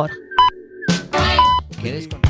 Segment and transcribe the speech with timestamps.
[0.00, 0.14] ahora.
[1.80, 2.20] ¿Quieres con-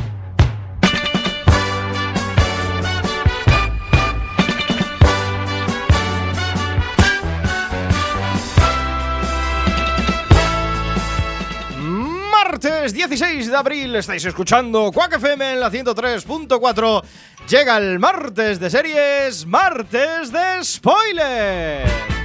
[12.33, 17.03] Martes 16 de abril, estáis escuchando Quack FM en la 103.4.
[17.49, 22.18] Llega el martes de series, martes de spoiler.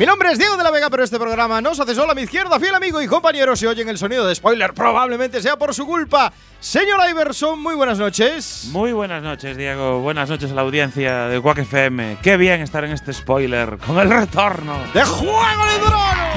[0.00, 2.14] Mi nombre es Diego de la Vega, pero este programa no se hace solo a
[2.14, 3.54] mi izquierda, fiel amigo y compañero.
[3.54, 6.32] Si oyen el sonido de spoiler, probablemente sea por su culpa.
[6.58, 8.70] Señor Iverson, muy buenas noches.
[8.72, 10.00] Muy buenas noches, Diego.
[10.00, 12.16] Buenas noches a la audiencia de Quack FM.
[12.22, 14.78] Qué bien estar en este spoiler con el retorno.
[14.94, 16.34] de Juego de Tronos.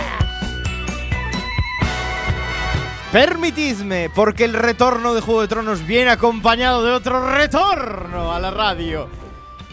[3.14, 8.52] Permitidme, porque el retorno de Juego de Tronos viene acompañado de otro retorno a la
[8.52, 9.23] radio.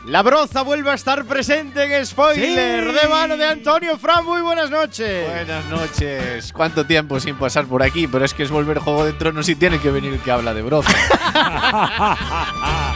[0.06, 2.92] La broza vuelve a estar presente en spoiler Sí.
[3.00, 4.24] de mano de Antonio Fran.
[4.24, 5.28] Muy buenas noches.
[5.30, 6.52] Buenas noches.
[6.52, 8.08] ¿Cuánto tiempo sin pasar por aquí?
[8.08, 10.54] Pero es que es volver Juego de Tronos y tiene que venir el que habla
[10.54, 10.90] de broza.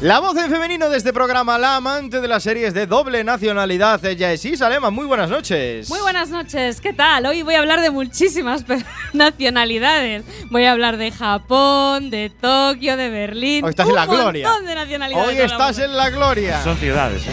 [0.00, 4.04] La voz en femenino de este programa, la amante de las series de doble nacionalidad,
[4.04, 4.90] ella es Isa Lema.
[4.90, 5.88] Muy buenas noches.
[5.88, 7.26] Muy buenas noches, ¿qué tal?
[7.26, 8.64] Hoy voy a hablar de muchísimas
[9.12, 10.22] nacionalidades.
[10.50, 13.64] Voy a hablar de Japón, de Tokio, de Berlín.
[13.64, 14.48] Hoy estás un en la gloria.
[14.48, 15.28] montón de nacionalidades.
[15.28, 16.62] Hoy estás en la gloria.
[16.62, 17.32] Son ciudades, ¿eh?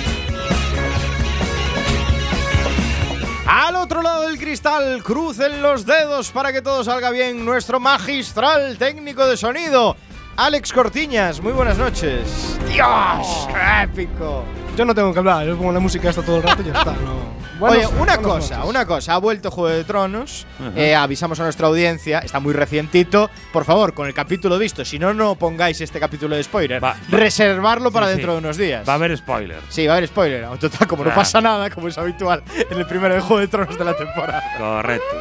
[3.47, 7.45] Al otro lado del cristal, crucen los dedos para que todo salga bien.
[7.45, 9.95] Nuestro magistral técnico de sonido,
[10.37, 11.41] Alex Cortiñas.
[11.41, 12.57] Muy buenas noches.
[12.67, 13.47] ¡Dios!
[13.47, 14.43] ¡Qué épico!
[14.75, 16.73] Yo no tengo que hablar, yo pongo la música esta todo el rato y ya
[16.73, 16.91] está.
[16.91, 17.35] No.
[17.65, 18.69] Oye, una cosa, noches.
[18.69, 19.13] una cosa.
[19.13, 20.45] Ha vuelto Juego de Tronos.
[20.75, 22.19] Eh, avisamos a nuestra audiencia.
[22.19, 23.29] Está muy recientito.
[23.53, 24.83] Por favor, con el capítulo visto.
[24.83, 26.83] Si no, no pongáis este capítulo de spoiler.
[26.83, 28.33] Va- va- Reservarlo para Sí, dentro sí.
[28.33, 28.85] de unos días.
[28.85, 29.61] Va a haber spoiler.
[29.69, 30.45] Sí, va a haber spoiler.
[30.59, 31.15] Total, como no Ah.
[31.15, 34.43] pasa nada, como es habitual en el primero de Juego de Tronos de la temporada.
[34.57, 35.15] Correcto.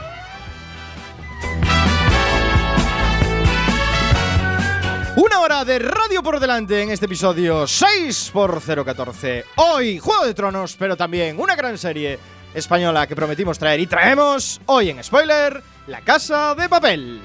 [5.35, 9.45] Una hora de radio por delante en este episodio 6 por 014.
[9.57, 12.21] Hoy, Juego de Tronos, pero también una gran serie
[12.55, 17.21] española que prometimos traer y traemos hoy en spoiler, La Casa de Papel.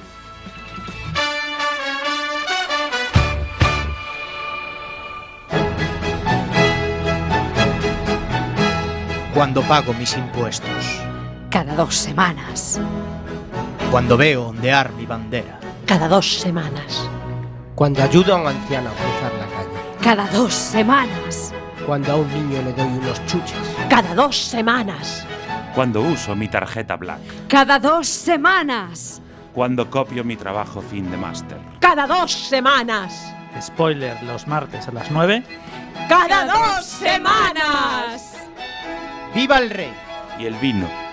[9.33, 11.01] Cuando pago mis impuestos,
[11.49, 12.79] Cada dos semanas.
[13.91, 17.09] cuando veo ondear mi bandera, Cada dos semanas.
[17.79, 19.69] Cuando ayudo a un anciano a cruzar la calle.
[20.01, 21.53] Cada dos semanas.
[21.85, 23.55] Cuando a un niño le doy unos chuches.
[23.89, 25.25] Cada dos semanas.
[25.73, 27.21] Cuando uso mi tarjeta Black.
[27.47, 29.21] Cada dos semanas.
[29.53, 31.57] Cuando copio mi trabajo fin de máster.
[31.79, 33.33] Cada dos semanas.
[33.61, 35.41] Spoiler los martes a las 9.
[36.09, 38.33] Cada dos semanas.
[39.33, 39.93] ¡Viva el rey!
[40.37, 41.08] Y el vino.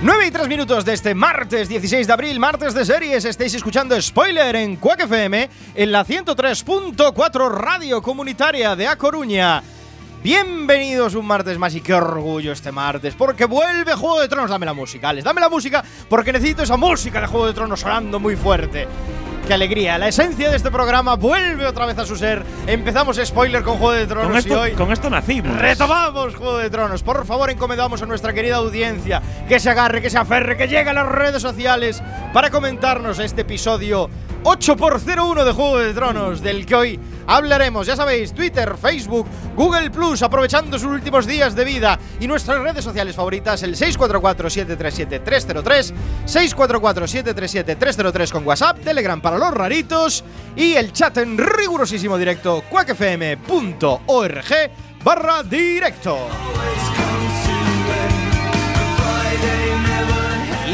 [0.00, 3.24] Nueve y 3 minutos de este martes 16 de abril, martes de series.
[3.24, 9.60] Estáis escuchando Spoiler en Quack FM en la 103.4 Radio Comunitaria de A Coruña.
[10.22, 14.50] Bienvenidos un martes más y qué orgullo este martes, porque vuelve Juego de Tronos.
[14.50, 17.78] Dame la música, Alex, dame la música, porque necesito esa música de Juego de Tronos
[17.78, 18.88] sonando muy fuerte.
[19.46, 19.96] ¡Qué alegría!
[19.96, 22.42] La esencia de este programa vuelve otra vez a su ser.
[22.66, 25.56] Empezamos spoiler con Juego de Tronos Con y esto, hoy con esto nacimos.
[25.56, 27.04] Retomamos Juego de Tronos.
[27.04, 30.90] Por favor, encomendamos a nuestra querida audiencia que se agarre, que se aferre, que llegue
[30.90, 32.02] a las redes sociales
[32.34, 34.10] para comentarnos este episodio
[34.42, 37.86] 8x01 de Juego de Tronos, del que hoy hablaremos.
[37.86, 42.82] Ya sabéis, Twitter, Facebook, Google Plus, aprovechando sus últimos días de vida y nuestras redes
[42.82, 45.92] sociales favoritas, el 644-737-303,
[46.26, 50.24] 644-737-303 con WhatsApp, Telegram para los raritos
[50.56, 54.44] y el chat en rigurosísimo directo, quackfm.org
[55.04, 56.18] barra directo.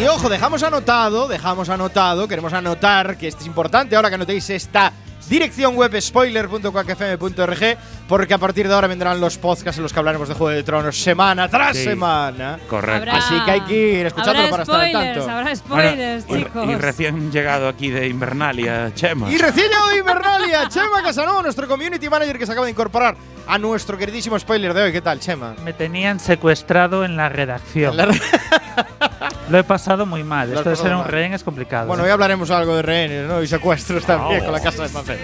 [0.01, 4.51] Y ojo, dejamos anotado, dejamos anotado, queremos anotar que esto es importante ahora que anotéis
[4.51, 4.93] esta
[5.29, 7.79] dirección web spoiler.quackfm.org
[8.09, 10.63] porque a partir de ahora vendrán los podcasts en los que hablaremos de Juego de
[10.63, 11.85] Tronos semana tras Sí.
[11.85, 12.59] semana.
[12.69, 13.11] Correcto.
[13.11, 15.23] Habrá- Así que hay que ir escuchándolo para estar al tanto.
[15.23, 16.69] Habrá Bueno, spoilers, y- chicos.
[16.69, 19.31] y, recién llegado aquí de Invernalia, Chema.
[19.31, 23.17] Y recién llegado de Invernalia, Chema Casanova, nuestro community manager que se acaba de incorporar
[23.47, 24.93] a nuestro queridísimo spoiler de hoy.
[24.93, 25.55] ¿Qué tal, Chema?
[25.65, 27.97] Me tenían secuestrado en la redacción.
[29.51, 30.53] Lo he pasado muy mal.
[30.53, 31.09] Esto de ser un mal.
[31.09, 31.87] rehén es complicado.
[31.87, 33.43] Bueno, hoy hablaremos algo de rehenes, ¿no?
[33.43, 34.45] Y secuestros también No.
[34.45, 35.19] con la casa de papel.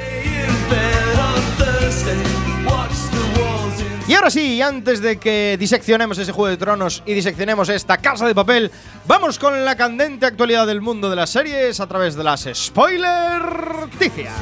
[4.07, 8.27] Y ahora sí, antes de que diseccionemos ese Juego de Tronos y diseccionemos esta casa
[8.27, 8.71] de papel,
[9.07, 13.41] vamos con la candente actualidad del mundo de las series a través de las spoiler
[13.81, 14.33] noticias.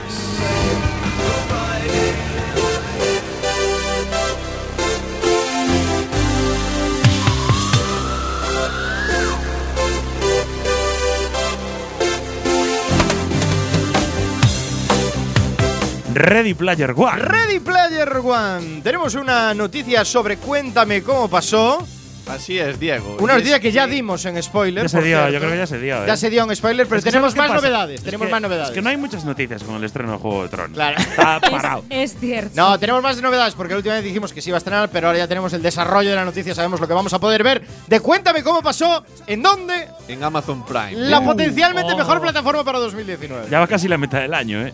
[16.19, 17.23] Ready Player One.
[17.23, 18.81] Ready Player One.
[18.83, 21.87] Tenemos una noticia sobre Cuéntame cómo pasó.
[22.29, 23.17] Así es, Diego.
[23.21, 24.85] Unos días que ya dimos en spoiler.
[24.85, 25.33] Ya se dio, cierto.
[25.33, 26.03] yo creo que ya se dio.
[26.03, 26.07] ¿eh?
[26.07, 27.69] Ya se dio en spoiler, pero Es que tenemos ¿sabes qué más pasa?
[27.69, 27.99] novedades.
[27.99, 28.69] Es tenemos que- más novedades.
[28.69, 30.73] Es que no hay muchas noticias con el estreno de Juego de Tronos.
[30.75, 30.99] Claro.
[30.99, 31.85] Está parado.
[31.89, 32.51] Es, es cierto.
[32.55, 35.07] No, tenemos más novedades porque la última vez dijimos que se iba a estrenar, pero
[35.09, 37.63] ahora ya tenemos el desarrollo de la noticia, sabemos lo que vamos a poder ver.
[37.87, 40.93] De cuéntame cómo pasó, en dónde, En Amazon Prime.
[40.93, 41.97] la potencialmente oh.
[41.97, 43.47] mejor plataforma para 2019.
[43.51, 44.73] Ya va casi la mitad del año, ¿eh?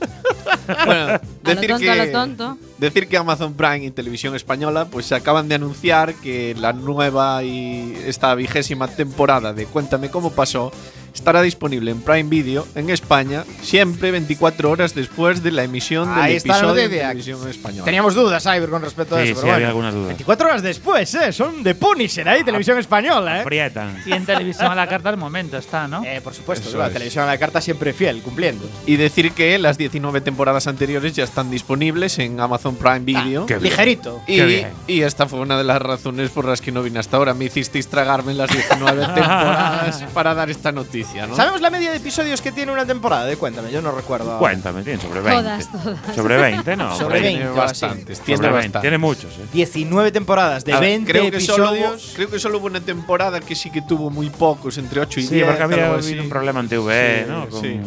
[0.87, 2.59] Bueno, a lo decir tonto, que, a lo tonto.
[2.85, 7.95] Decir que Amazon Prime y Televisión Española pues acaban de anunciar que la nueva y
[8.07, 10.73] esta vigésima temporada de Cuéntame cómo pasó
[11.15, 16.23] estará disponible en Prime Video en España siempre 24 horas después de la emisión del
[16.23, 17.09] Ahí está la episodio en noticia.
[17.09, 17.85] Televisión Española.
[17.85, 19.89] Teníamos dudas, Cyber, con respecto a Sí, eso, sí, pero había bueno.
[19.89, 20.07] algunas dudas.
[20.09, 21.33] 24 horas después, ¿eh?
[21.33, 23.41] Son de Punisher ahí, televisión española, ¿eh?
[23.43, 24.03] Aprietan.
[24.05, 26.05] Y en televisión a la carta al momento está, ¿no?
[26.05, 26.93] Eh, por supuesto, Eso la es.
[26.93, 28.69] televisión a la carta siempre fiel, cumpliendo.
[28.87, 33.47] Y decir que las 19 temporadas anteriores ya están disponibles en Amazon Prime Video.
[33.47, 33.71] qué bien.
[33.71, 34.21] Ligerito.
[34.27, 34.69] Y, Qué bien.
[34.89, 37.35] y esta fue una de las razones por las que no vine hasta ahora.
[37.35, 41.37] Me hicisteis tragarme las 19 temporadas para dar esta noticia, ¿no?
[41.37, 43.25] ¿Sabemos la media de episodios que tiene una temporada?
[43.27, 44.39] De cuéntame, yo no recuerdo.
[44.39, 45.43] Cuéntame, tiene sobre 20.
[45.43, 46.15] Todas, todas.
[46.17, 46.93] Sobre 20, ¿no?
[46.97, 47.23] Sobre por ahí.
[47.23, 47.39] 20.
[47.45, 48.19] Tiene bastantes.
[48.19, 48.55] Sobre Tiene 20.
[48.56, 48.81] bastantes.
[48.83, 49.47] Tiene muchos, ¿eh?
[49.53, 52.12] 19 temporadas de ver, 20 creo que solo hubo- episodios.
[52.17, 55.23] creo que solo hubo una temporada que sí que tuvo muy pocos, entre 8 y
[55.25, 55.47] Sí, 10.
[55.47, 57.49] porque había habido un problema en TV, Sí, ¿no?
[57.49, 57.81] Con- sí.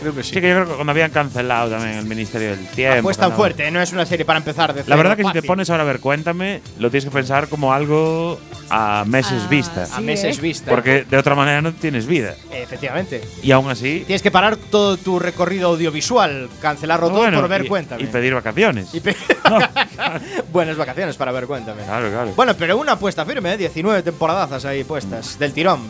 [0.00, 0.34] Creo que sí.
[0.34, 2.98] Sí, que yo creo que cuando habían cancelado también el Ministerio del Tiempo.
[2.98, 5.28] Apuestan que no- fuerte, no es una serie para empezar de La verdad que si
[5.28, 5.40] fácil.
[5.42, 8.38] te pones ahora a ver, cuéntame, lo tienes que pensar como algo
[8.70, 9.82] a meses Ah, vista.
[9.84, 10.40] a sí, meses ¿eh?
[10.40, 10.70] vista.
[10.70, 12.34] Porque de otra manera no tienes vida.
[12.50, 13.22] Efectivamente.
[13.42, 14.02] Y aún así.
[14.06, 18.02] Tienes que parar todo tu recorrido audiovisual, cancelarlo todo bueno, por ver y- Cuéntame.
[18.02, 18.92] Y pedir vacaciones.
[18.94, 19.16] Y pe-
[20.52, 21.82] Buenas vacaciones para ver Cuéntame.
[21.84, 22.32] Claro, claro.
[22.34, 23.56] Bueno, pero una apuesta firme, ¿eh?
[23.56, 25.80] 19 temporadazas ahí puestas, del tirón.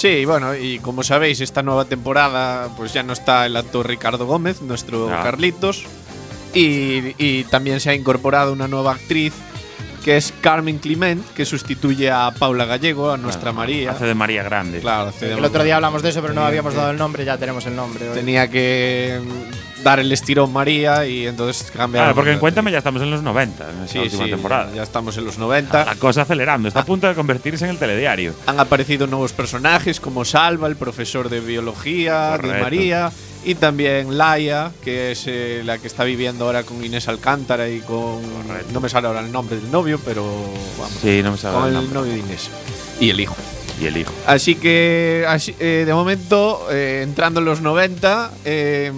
[0.00, 4.24] Sí, bueno, y como sabéis, esta nueva temporada pues ya no está el actor Ricardo
[4.24, 5.20] Gómez, nuestro Ah.
[5.22, 5.84] Carlitos.
[6.54, 9.34] Y, y también se ha incorporado una nueva actriz
[10.04, 13.90] que es Carmen Clement, que sustituye a Paula Gallego, a nuestra María.
[13.92, 14.80] Hace de María Grande.
[14.80, 17.24] Claro, hace de- El otro día hablamos de eso, pero no habíamos dado el nombre,
[17.24, 18.08] ya tenemos el nombre.
[18.08, 18.14] hoy.
[18.14, 19.20] Tenía que
[19.84, 22.06] dar el estirón María y entonces cambiaron.
[22.08, 24.30] Claro, porque en de Cuéntame ya estamos en los 90, en esta Sí, última sí,
[24.30, 24.70] temporada.
[24.74, 25.84] ya estamos en los 90.
[25.84, 28.34] La cosa acelerando, está a punto de convertirse en el telediario.
[28.46, 32.62] Han aparecido nuevos personajes como Salva, el profesor de biología de Correcto.
[32.62, 33.12] María,
[33.44, 37.80] y también Laia, que es eh, la que está viviendo ahora con Inés Alcántara y
[37.80, 38.22] con.
[38.22, 38.72] Correcto.
[38.72, 40.24] No me sale ahora el nombre del novio, pero
[40.78, 40.92] vamos.
[41.00, 41.94] Sí, no me sabe con el nombre.
[42.00, 42.50] novio de Inés.
[43.00, 43.36] Y el hijo.
[43.80, 44.12] Y el hijo.
[44.26, 48.92] Así que, así- eh, de momento, eh, entrando en los 90, eh,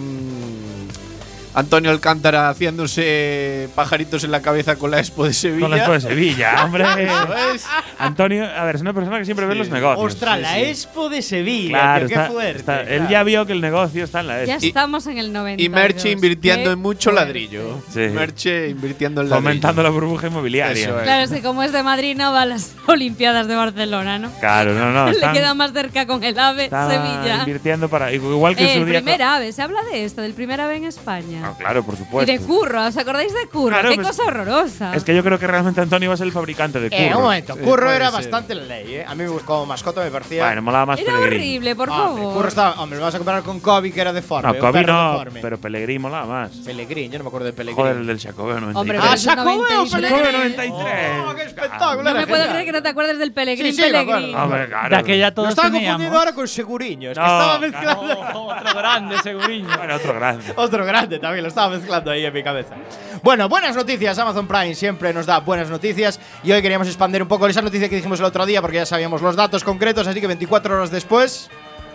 [1.55, 5.61] Antonio Alcántara haciéndose pajaritos en la cabeza con la Expo de Sevilla.
[5.61, 6.85] Con la Expo de Sevilla, hombre.
[7.55, 7.67] Es.
[7.99, 9.59] Antonio, a ver, es una persona que siempre ve Sí.
[9.59, 10.13] los negocios.
[10.13, 10.61] Ostras, Sí, la sí.
[10.63, 12.59] Expo de Sevilla, Claro, tío, está- qué fuerte.
[12.59, 13.11] está- él claro.
[13.11, 14.67] ya vio que el negocio está en la Ya Expo.
[14.69, 15.63] estamos en el 90.
[15.63, 17.83] Y Merche invirtiendo en mucho ladrillo.
[17.93, 18.01] Sí.
[18.01, 19.43] Merche invirtiendo en ladrillo.
[19.49, 20.83] Fomentando la burbuja inmobiliaria.
[20.85, 21.03] Eso es.
[21.05, 24.31] Claro, es que como es de Madrid, no va a las Olimpiadas de Barcelona, ¿no?
[24.41, 25.11] Claro, no, no.
[25.13, 27.39] Le queda más cerca con el AVE, Sevilla.
[27.41, 28.11] invirtiendo para.
[28.13, 29.01] Igual que Eh, el su día.
[29.01, 31.42] primer AVE, se habla de esto, del primer AVE en España.
[31.45, 32.33] Ah, claro, por y supuesto.
[32.33, 33.69] de Curro, ¿os acordáis de Curro?
[33.71, 34.95] Claro, Qué pues- cosa horrorosa.
[34.95, 37.19] Es que yo creo que realmente Antonio va a ser el fabricante de Eh, curro.
[37.19, 38.15] un momento, Sí, Curro era ser.
[38.15, 39.05] bastante la ley, ¿eh?
[39.07, 40.45] A mí como mascota me parecía.
[40.47, 42.35] Bueno, molaba más Era horrible, por Hombre, favor.
[42.35, 42.73] Curro estaba.
[42.83, 44.53] Hombre, lo vas a comparar con Kobe, que era deforme.
[44.53, 45.41] No, Kobe no, deforme.
[45.41, 46.51] pero Pellegrini molaba más.
[46.65, 47.83] Pellegrini, yo no me acuerdo de Pellegrini.
[47.83, 48.77] Joder, el del Chacobeo 93.
[48.81, 50.11] Hombre, Ah, pero es Jacobeo, 93.
[50.11, 51.11] Jacobeo 93.
[51.27, 52.03] ¡Oh, qué espectáculo!
[52.03, 53.83] No me puedo creer que no te acuerdes del Pellegrini Sí, sí.
[53.83, 54.35] Pellegrini.
[54.35, 54.89] Hombre, claro.
[54.91, 55.89] De aquella Lo todos estaba teníamos.
[55.93, 57.11] confundiendo ahora con Seguriño.
[57.11, 58.21] Es que estaba mezclando.
[58.53, 59.69] Otro grande, seguriño.
[59.77, 60.45] Bueno, otro grande.
[60.57, 62.75] Otro grande también, lo estaba mezclando ahí en mi cabeza.
[63.23, 64.19] Bueno, buenas noticias.
[64.19, 66.21] Amazon Prime siempre nos da buenas noticias.
[66.45, 68.87] Y hoy queríamos expandir un poco esa noticia que dijimos el otro día, porque ya
[68.87, 70.07] sabíamos los datos concretos.
[70.07, 71.49] Así que 24 horas después,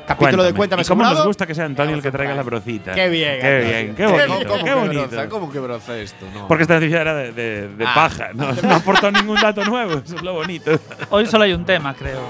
[0.08, 2.94] capítulo de Cuéntame ¿Y cómo nos gusta que sea Antonio el que traiga la brocita?
[2.94, 3.70] Qué bien, Qué Antonio.
[3.76, 4.48] bien, qué bonito.
[4.50, 5.08] ¿Cómo Qué que bonito.
[5.10, 5.30] broza?
[5.30, 6.26] ¿Cómo que broza esto?
[6.34, 6.48] No.
[6.48, 7.92] Porque esta noticia era de, de- de Ah.
[7.94, 10.72] paja, no, no aportó ningún dato nuevo, eso es lo bonito.
[11.10, 12.22] Hoy solo hay un tema, creo.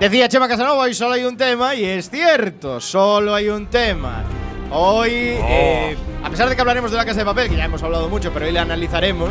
[0.00, 4.24] Decía Chema Casanova, hoy solo hay un tema, y es cierto, solo hay un tema.
[4.70, 5.46] Hoy, Oh.
[5.46, 8.08] eh, a pesar de que hablaremos de la casa de papel, que ya hemos hablado
[8.08, 9.28] mucho, pero hoy le analizaremos.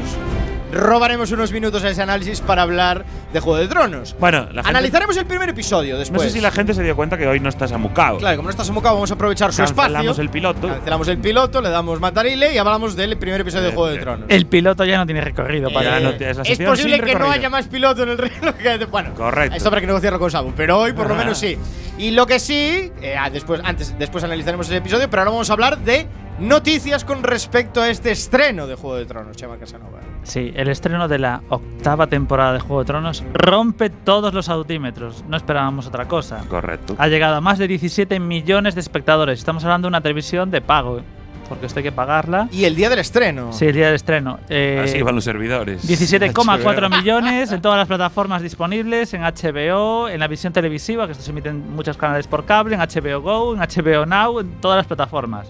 [0.72, 4.16] Robaremos unos minutos a ese análisis para hablar de Juego de Tronos.
[4.20, 6.24] Bueno, la gente- Analizaremos el primer episodio No después.
[6.24, 8.18] sé si la gente se dio cuenta que hoy no estás amucado.
[8.18, 9.94] Claro, como no está Samucao, vamos a aprovechar su espacio.
[9.94, 10.68] Cancelamos el piloto.
[10.68, 13.96] Cancelamos el piloto, le damos matarile y hablamos del primer episodio de Eh, Juego de
[13.96, 14.26] eh, Tronos.
[14.30, 16.00] El piloto ya no tiene recorrido para.
[16.00, 17.32] Ya no la es sección posible sin que no recorrido.
[17.32, 19.56] haya más piloto en el que- Bueno, Correcto.
[19.58, 21.24] Esto habrá que negociarlo con Sabu, pero hoy por lo Ajá.
[21.24, 21.58] menos sí.
[21.98, 25.50] Y lo que sí, eh, ah, después, antes, después analizaremos el episodio, pero ahora vamos
[25.50, 26.08] a hablar de
[26.40, 30.00] noticias con respecto a este estreno de Juego de Tronos, Chema Casanova.
[30.24, 35.24] Sí, el estreno de la octava temporada de Juego de Tronos rompe todos los autímetros.
[35.28, 36.44] No esperábamos otra cosa.
[36.48, 36.96] Correcto.
[36.98, 39.40] Ha llegado a más de 17 millones de espectadores.
[39.40, 41.02] Estamos hablando de una televisión de pago,
[41.48, 42.48] porque esto hay que pagarla.
[42.52, 43.52] Y el día del estreno.
[43.52, 44.40] Sí, el día del estreno.
[44.50, 45.88] Eh, Así van los servidores.
[45.90, 51.24] 17,4 millones en todas las plataformas disponibles, en HBO, en la visión televisiva, que esto
[51.24, 54.78] se emite en muchos canales por cable, en HBO Go, en HBO Now, en todas
[54.78, 55.48] las plataformas,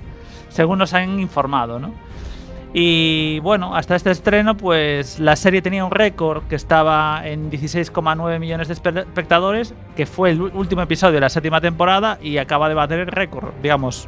[0.50, 1.94] según nos han informado, ¿no?
[2.72, 8.38] Y bueno, hasta este estreno, pues la serie tenía un récord que estaba en 16,9
[8.40, 12.70] millones de espe- espectadores, que fue el último episodio de la séptima temporada y acaba
[12.70, 14.08] de bater el récord, digamos.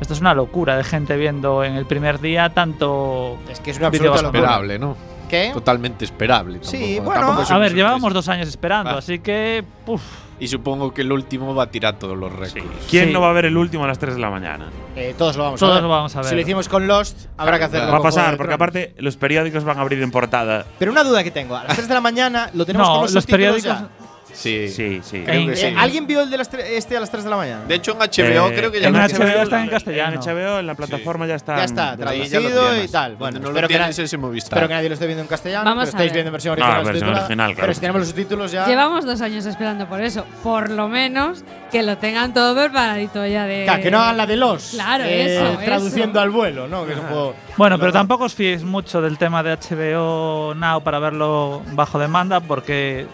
[0.00, 3.78] Esto es una locura de gente viendo en el primer día tanto Es que es
[3.78, 4.16] una absoluta.
[4.26, 4.96] Esperable, ¿no?
[5.28, 5.50] ¿Qué?
[5.54, 6.58] Totalmente esperable.
[6.62, 8.98] Sí, bueno, A ver, llevábamos dos años esperando, Ah.
[8.98, 9.62] así que.
[9.86, 10.02] Uf,
[10.40, 12.64] Y supongo que el último va a tirar todos los récords.
[12.88, 13.12] ¿Quién Sí.
[13.12, 14.70] no va a ver el último a las 3 de la mañana?
[14.96, 15.82] Eh, todos lo vamos a Todos ver.
[15.82, 16.34] lo vamos a Si ver.
[16.36, 17.92] lo hicimos con Lost, habrá que hacerlo.
[17.92, 20.64] Va a pasar, porque aparte los periódicos van a abrir en portada.
[20.78, 21.54] Pero una duda que tengo.
[21.56, 23.90] A las 3 de la mañana lo tenemos no, con los, los subtítulos periódicos.
[23.90, 23.99] ya.
[24.32, 24.68] Sí.
[24.68, 25.22] Sí, sí.
[25.24, 25.66] Creo que sí.
[25.66, 27.64] Eh, ¿Alguien vio el de las este a las 3 de la mañana?
[27.66, 29.40] De hecho, en HBO Eh, creo que ya en lo HBO tienen.
[29.42, 30.14] está en castellano.
[30.14, 31.56] En HBO, en la plataforma ya está.
[31.56, 33.16] ya está, ya lo traducido y tal.
[33.16, 34.48] Bueno, no lo espero que, tienes na- ese Movistar.
[34.58, 35.64] espero que nadie lo esté viendo en castellano.
[35.64, 36.14] Vamos pero a estáis ver.
[36.14, 36.84] viendo en versión Ah, original.
[36.84, 37.60] versión original, claro.
[37.60, 38.66] Pero si tenemos los subtítulos ya.
[38.66, 40.24] Llevamos dos años esperando por eso.
[40.42, 43.64] Por lo menos que lo tengan todo preparadito ya de.
[43.64, 44.70] Claro, que no hagan la de los.
[44.70, 46.20] Claro, eh, eso, Traduciendo eso.
[46.20, 46.86] al vuelo, ¿no?
[46.86, 51.62] Que fue- Bueno, pero tampoco os fiéis mucho del tema de HBO Now para verlo
[51.72, 53.06] bajo demanda, porque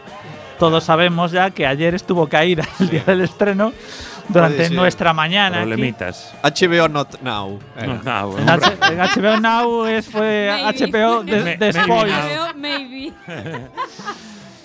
[0.58, 3.72] todos sabemos ya que ayer estuvo caída el día del estreno
[4.28, 4.76] durante Puede ser.
[4.76, 5.58] nuestra mañana.
[5.58, 5.66] aquí.
[5.68, 6.34] Problemitas.
[6.42, 7.60] HBO Not Now.
[7.76, 7.90] En,
[8.50, 10.92] H- en HBO Now es, fue Maybe.
[10.92, 13.12] HBO de, de maybe.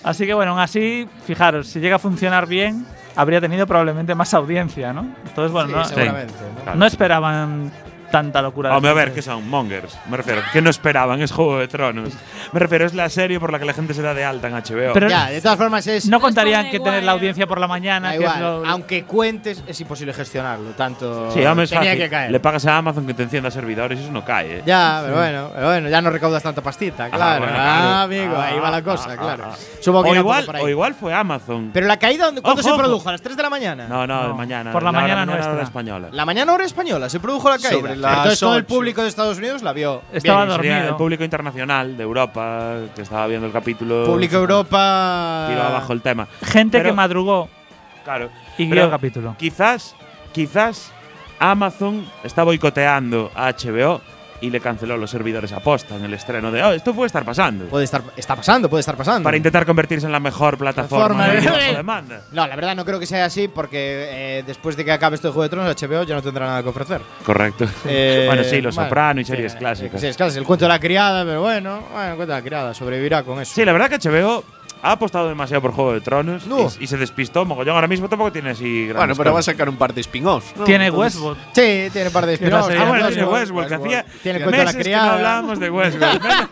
[0.04, 2.84] Así que bueno, aún así, fijaros, si llega a funcionar bien,
[3.14, 5.06] habría tenido probablemente más audiencia, ¿no?
[5.24, 6.34] Entonces, bueno, Sí, no, seguramente.
[6.66, 6.74] ¿no?
[6.74, 7.70] No esperaban
[8.12, 8.70] tanta locura.
[8.70, 9.16] de Hombre, a ver, gente.
[9.16, 9.48] ¿qué son?
[9.48, 9.98] Mongers.
[10.08, 12.10] Me refiero, que no esperaban, es Juego de Tronos.
[12.52, 14.54] Me refiero, es la serie por la que la gente se da de alta en
[14.54, 14.92] HBO.
[14.92, 16.06] Pero Ya, de todas formas es.
[16.06, 19.04] no contarían que tener la audiencia por la mañana, Da que es igual, lo- aunque
[19.04, 20.70] cuentes, es imposible gestionarlo.
[20.76, 21.30] Tanto.
[21.32, 22.02] sí, hombre, es tenía fácil.
[22.04, 22.30] que caer.
[22.30, 24.62] Le pagas a Amazon que te encienda servidores y eso no cae, ¿eh?
[24.66, 27.40] Ya, pero bueno, pero bueno, ya no recaudas tanta pastita, claro.
[27.46, 27.96] bueno, Ah, claro.
[28.02, 29.44] amigo, ahí va la Ah, cosa, ah, claro.
[29.46, 29.56] ah, ah.
[29.80, 30.62] Supongo que o, igual, por ahí.
[30.64, 31.70] o igual fue Amazon.
[31.72, 32.82] Pero la caída, ¿dónde- ¿cuándo Ojo, se ojo.
[32.82, 33.08] produjo?
[33.08, 33.86] ¿A las 3 de la mañana?
[33.88, 34.72] no, no, de No, mañana.
[34.72, 35.62] por la hora- mañana hora nuestra.
[35.62, 36.08] española.
[36.12, 37.80] La mañana hora española se produjo la caída.
[37.80, 38.66] Sobre Entonces todo el 8.
[38.74, 40.02] público de Estados Unidos la vio.
[40.12, 40.56] Estaba Bien.
[40.56, 40.88] Dormido.
[40.88, 44.04] el público internacional de Europa que estaba viendo el capítulo.
[44.06, 45.46] Público Europa.
[45.48, 46.26] Tiro abajo el tema.
[46.42, 47.48] gente Pero- que madrugó
[48.04, 48.30] Claro.
[48.58, 49.36] y guió el capítulo.
[49.38, 49.94] Quizás,
[50.32, 50.92] quizás
[51.38, 54.00] Amazon está boicoteando a HBO
[54.42, 56.62] y le canceló los servidores a posta en el estreno de.
[56.62, 57.64] Oh, esto puede estar pasando.
[57.66, 59.22] Puede estar, está pasando, puede estar pasando.
[59.24, 62.20] Para intentar convertirse en la mejor plataforma de de- vídeo bajo demanda.
[62.32, 63.78] No, la verdad no creo que sea así porque
[64.38, 66.62] eh, después de que acabe esto de Juego de Tronos, HBO ya no tendrá nada
[66.62, 67.00] que ofrecer.
[67.24, 67.66] Correcto.
[67.86, 70.00] Eh, bueno, sí, Los bueno, Soprano y series eh, clásicas.
[70.00, 70.40] Sí, es clásico.
[70.40, 73.40] El cuento de la criada, pero bueno, bueno, el cuento de la criada sobrevivirá con
[73.40, 73.52] eso.
[73.54, 74.44] Sí, la verdad que HBO
[74.82, 76.68] ha apostado demasiado por Juego de Tronos No.
[76.80, 77.74] y, y se despistó mogollón.
[77.76, 80.56] Ahora mismo tampoco tiene así Bueno, pero va a sacar un par de spin-offs.
[80.56, 80.64] ¿no?
[80.64, 81.40] Tiene Entonces- Westworld.
[81.54, 82.68] Sí, tiene un par de spin-offs.
[82.70, 85.12] Ah, bueno, Westworld, tiene Westworld, que hacía Tiene la meses que no criada.
[85.14, 86.22] hablábamos de Westworld.
[86.22, 86.48] menos,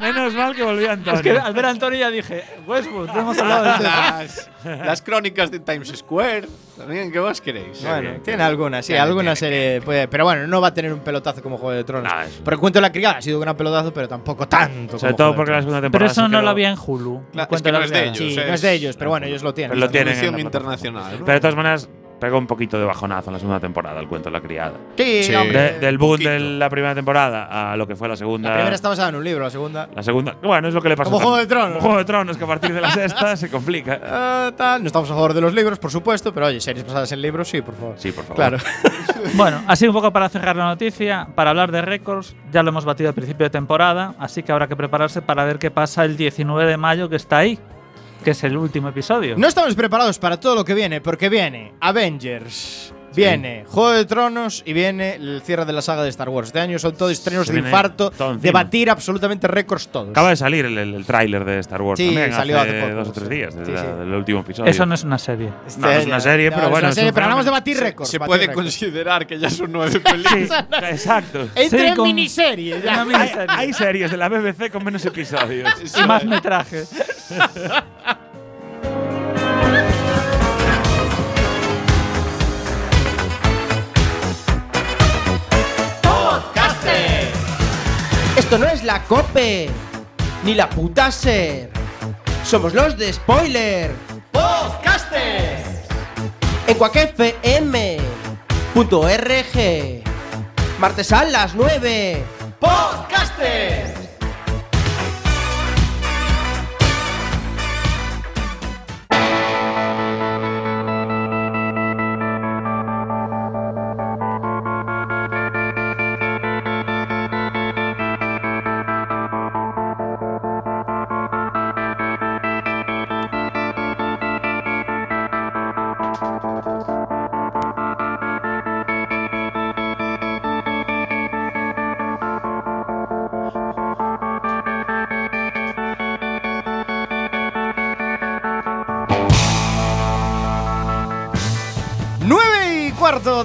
[0.00, 1.14] menos mal que volvió Antonio.
[1.18, 4.28] Es que al ver a Antonio ya dije, Westwood, no hemos hablado de.
[4.64, 6.46] Las, crónicas de Times Square.
[6.76, 7.82] También, ¿qué más queréis?
[7.82, 10.92] Bueno, bien, tiene alguna, sí, Tiene, alguna serie puede, pero bueno, no va a tener
[10.92, 12.12] un pelotazo como Juego de Tronos.
[12.12, 12.44] Nah, eso.
[12.44, 14.98] Por el cuento de la criada ha sido un gran pelotazo, pero tampoco tanto.
[14.98, 16.12] Sobre como todo Juego porque la segunda Pero temporada.
[16.12, 17.22] eso se no quedó- lo había en Hulu.
[17.32, 18.18] Claro, es que no es de ellos.
[18.18, 19.70] Sí, es- no es de ellos, pero bueno, ellos lo tienen.
[19.70, 21.18] Pero lo tienen internacional.
[21.18, 21.24] ¿no?
[21.24, 21.88] Pero de todas maneras,
[22.20, 24.72] pegó un poquito de bajonazo en la segunda temporada, el cuento de la criada.
[24.96, 25.32] Sí, Sí.
[25.32, 28.48] De- del boom de la primera temporada a lo que fue la segunda.
[28.50, 29.88] La primera está basada en un libro, la segunda.
[29.94, 30.34] La segunda.
[30.42, 31.68] Bueno, es lo que le pasa Como Juego de Tronos.
[31.74, 34.00] Como Juego de Tronos, que a partir de la sexta se complica.
[34.04, 34.82] Ah, tal.
[34.82, 37.48] No estamos a favor de los libros, por supuesto, pero oye, series basadas en libros,
[37.48, 37.94] sí, por favor.
[37.98, 38.36] Sí, por favor.
[38.36, 38.58] Claro.
[39.34, 42.84] Bueno, así un poco para cerrar la noticia, para hablar de récords, ya lo hemos
[42.84, 46.16] batido al principio de temporada, así que habrá que prepararse para ver qué pasa el
[46.16, 47.58] 19 de mayo que está ahí,
[48.24, 49.36] que es el último episodio.
[49.36, 52.92] No estamos preparados para todo lo que viene, porque viene Avengers.
[53.18, 56.48] Viene Juego de Tronos y viene el cierre de la saga de Star Wars.
[56.48, 58.42] Este año son todos estrenos Se de viene infarto, todo encima.
[58.42, 60.10] de batir absolutamente récords todos.
[60.10, 62.80] Acaba de salir el, el, el tráiler de Star Wars Sí, también salió hace, hace
[62.80, 63.34] poco, dos o tres sí.
[63.34, 63.86] días, desde Sí, la- sí.
[64.00, 64.70] del último episodio.
[64.70, 65.50] Eso no es una serie.
[65.66, 67.44] Este no, es una serie, no, pero es una bueno, es serie, un pero hablamos
[67.44, 67.60] de fenómeno.
[67.60, 68.10] batir récords.
[68.10, 68.64] Se batir puede récords.
[68.64, 70.64] considerar que ya son nueve películas.
[70.68, 71.48] Sí, exacto.
[71.54, 72.80] Entra Sí, en con- miniserie.
[72.82, 72.92] ya.
[72.92, 73.46] Una Hay, miniserie.
[73.56, 75.68] hay series de la BBC con menos episodios.
[75.96, 76.84] y más metraje.
[88.48, 89.68] Esto no es la COPE,
[90.42, 91.68] ni la puta SER.
[92.42, 93.94] Somos los de Spoiler.
[94.32, 95.66] Podcasters.
[96.66, 98.02] En cuacfm.org.
[100.78, 102.24] Martes a las 9.
[102.58, 104.07] Podcasters.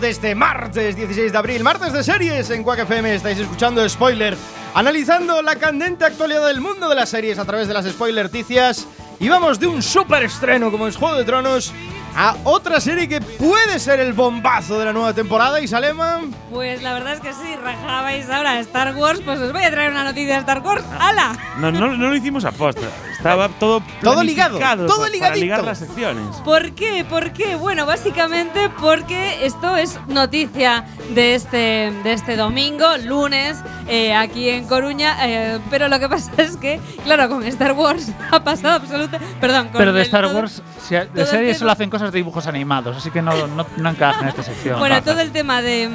[0.04, 3.16] De este martes 16 de abril, martes de series en Quack FM.
[3.16, 4.36] Estáis escuchando Spoiler,
[4.74, 8.86] analizando la candente actualidad del mundo de las series a través de las spoilerticias.
[9.22, 11.72] Y vamos de un super estreno como es Juego de Tronos
[12.18, 15.62] a otra serie que puede ser el bombazo de la nueva temporada.
[15.62, 16.20] Y Salema,
[16.52, 19.92] Pues la verdad es que sí, rajabais ahora Star Wars, pues os voy a traer
[19.92, 20.84] una noticia de Star Wars.
[21.00, 21.38] ¡Hala!
[21.60, 22.88] No, no, no lo hicimos aposta.
[23.24, 25.40] Estaba todo Todo ligado, todo pa- para ligadito.
[25.46, 26.36] ligar las secciones.
[26.44, 27.06] ¿Por qué?
[27.10, 27.56] ¿Por qué?
[27.56, 30.84] Bueno, básicamente porque esto es noticia
[31.16, 35.16] de este, de este domingo, lunes, eh, aquí en Coruña.
[35.22, 39.36] eh, pero lo que pasa es que, claro, con Star Wars ha pasado absolutamente.
[39.40, 42.12] Perdón, con Pero de el Star todo- Wars, si a- de series solo hacen cosas
[42.12, 44.80] de dibujos animados, así que no, no, no encaja en esta sección.
[44.80, 45.90] Bueno, todo el tema de.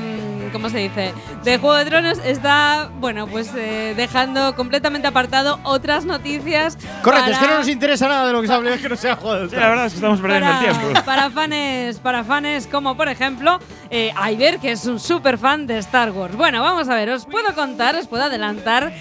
[0.52, 1.12] ¿Cómo se dice?
[1.44, 6.76] De Juego de Tronos está, bueno, pues eh, dejando completamente apartado otras noticias.
[7.02, 8.96] correcto, es que no nos interesa nada de lo que se hable, es que no
[8.96, 11.04] sea Juego de Sí, la verdad es que estamos perdiendo para, el tiempo.
[11.04, 13.58] para fans, para fans como por ejemplo
[13.90, 16.36] eh, Aiber, que es un super fan de Star Wars.
[16.36, 18.92] Bueno, vamos a ver, os puedo contar, os puedo adelantar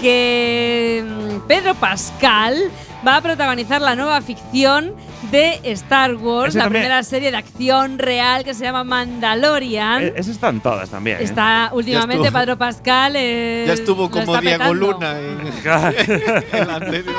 [0.00, 2.70] que mm, Pedro Pascal
[3.06, 4.94] va a protagonizar la nueva ficción
[5.30, 10.02] de Star Wars, Ese la también- primera serie de acción real que se llama Mandalorian.
[10.02, 11.18] Eh, Esas están todas también.
[11.18, 11.24] ¿eh?
[11.24, 12.40] Está últimamente estuvo.
[12.40, 13.14] Pedro Pascal.
[13.16, 14.74] eh, Ya estuvo lo como Diego petando.
[14.74, 15.38] Luna en
[16.68, 17.14] la anterior.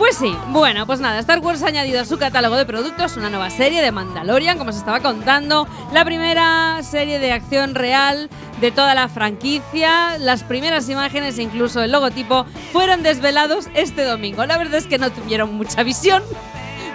[0.00, 3.28] Pues sí, bueno, pues nada, Star Wars ha añadido a su catálogo de productos una
[3.28, 8.30] nueva serie de Mandalorian, como se estaba contando, la primera serie de acción real
[8.62, 10.16] de toda la franquicia.
[10.16, 14.46] Las primeras imágenes e incluso el logotipo fueron desvelados este domingo.
[14.46, 16.22] La verdad es que no tuvieron mucha visión.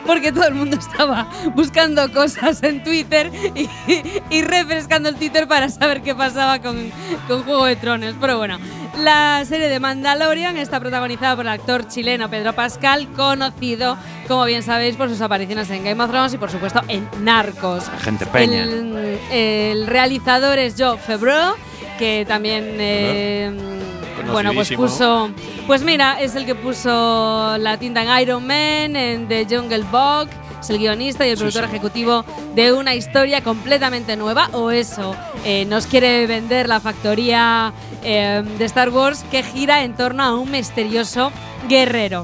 [0.05, 3.67] Porque todo el mundo estaba buscando cosas en Twitter y,
[4.29, 6.91] y refrescando el Twitter para saber qué pasaba con,
[7.27, 8.15] con Juego de Tronos.
[8.21, 8.59] Pero bueno,
[8.99, 14.63] la serie de Mandalorian está protagonizada por el actor chileno Pedro Pascal, conocido, como bien
[14.63, 17.85] sabéis, por sus apariciones en Game of Thrones y por supuesto en Narcos.
[18.01, 18.63] Gente peña.
[18.63, 21.55] El, el realizador es Joe Favreau,
[21.97, 23.51] que también eh,
[24.31, 25.29] bueno pues puso
[25.67, 30.29] pues mira es el que puso la tinta en Iron Man en The Jungle Book
[30.59, 31.69] es el guionista y el Sí, productor sí.
[31.75, 37.71] ejecutivo de una historia completamente nueva o eso eh, nos quiere vender la factoría
[38.03, 41.31] eh, de Star Wars que gira en torno a un misterioso
[41.69, 42.23] guerrero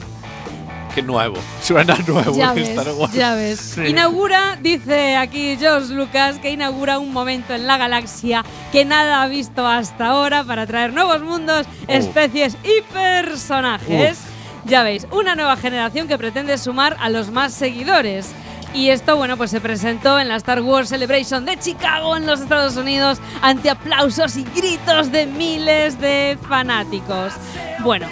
[0.93, 1.37] Qué nuevo.
[1.61, 3.13] Suena nuevo ya ves, Star Wars.
[3.13, 3.77] ya ves.
[3.77, 9.27] Inaugura, dice aquí George Lucas, que inaugura un momento en la galaxia que nada ha
[9.27, 14.19] visto hasta ahora para traer nuevos mundos, especies y personajes.
[14.65, 18.31] Ya veis, una nueva generación que pretende sumar a los más seguidores.
[18.73, 22.39] Y esto, bueno, pues se presentó en la Star Wars Celebration de Chicago, en los
[22.39, 27.33] Estados Unidos, ante aplausos y gritos de miles de fanáticos.
[27.79, 28.07] Bueno,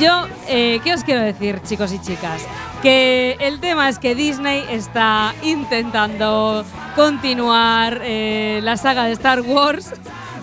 [0.00, 2.42] yo, eh, ¿qué os quiero decir, chicos y chicas?
[2.82, 6.64] Que el tema es que Disney está intentando
[6.96, 9.92] continuar eh, la saga de Star Wars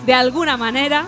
[0.06, 1.06] de alguna manera.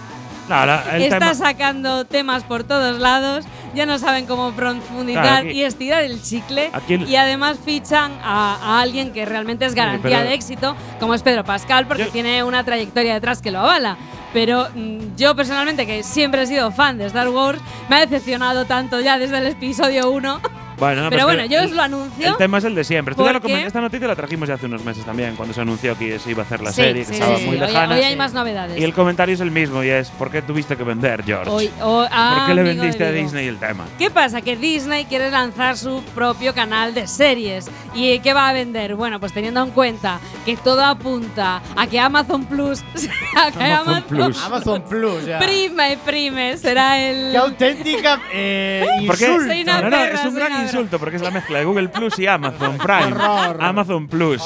[0.99, 5.65] Está tema- sacando temas por todos lados, ya no saben cómo profundizar Claro, aquí- y
[5.65, 6.71] estirar el chicle.
[6.89, 11.15] El- y además fichan a, a alguien que realmente es garantía pero- de éxito, como
[11.15, 13.97] es Pedro Pascal, porque Yo- tiene una trayectoria detrás que lo avala.
[14.33, 18.65] Pero mm, yo personalmente, que siempre he sido fan de Star Wars, me ha decepcionado
[18.65, 20.41] tanto ya desde el episodio 1
[20.81, 22.29] Bueno, no, Pero pues bueno, yo os lo anuncio.
[22.29, 23.15] El tema es el de siempre.
[23.15, 25.97] Tú ya lo esta noticia la trajimos ya hace unos meses también, cuando se anunció
[25.97, 27.63] que se iba a hacer la Sí, serie, que sí, estaba sí, muy sí.
[27.63, 27.95] Hoy- lejana.
[27.95, 28.79] Hoy hay más novedades.
[28.81, 31.51] Y el comentario es el mismo, y es ¿por qué tuviste que vender, George?
[31.51, 33.13] Hoy- o- ah, ¿Por qué le vendiste a.
[33.13, 33.85] Disney el tema?
[33.99, 34.41] ¿Qué pasa?
[34.41, 37.71] Que Disney quiere lanzar su propio canal de series.
[37.95, 38.95] ¿Y qué va a vender?
[38.95, 42.81] Bueno, pues teniendo en cuenta que todo apunta a que Amazon Plus,
[43.37, 44.43] a que Amazon Amazon, Plus.
[44.45, 45.39] Amazon Plus, ya.
[45.39, 47.33] prime, prime, será el.
[47.33, 49.47] Qué auténtica eh, insulto.
[49.47, 51.59] Soy una no, no, perra, es un soy gran una insulto porque es la mezcla
[51.59, 53.15] de Google Plus y Amazon Prime.
[53.61, 54.43] Amazon Plus.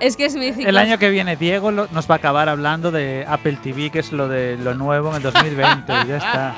[0.00, 0.68] Es que es mi ciclo.
[0.68, 3.98] El año que viene Diego lo- nos va a acabar hablando de Apple TV, que
[4.00, 5.92] es lo de lo nuevo en el 2020.
[6.04, 6.54] y ya está.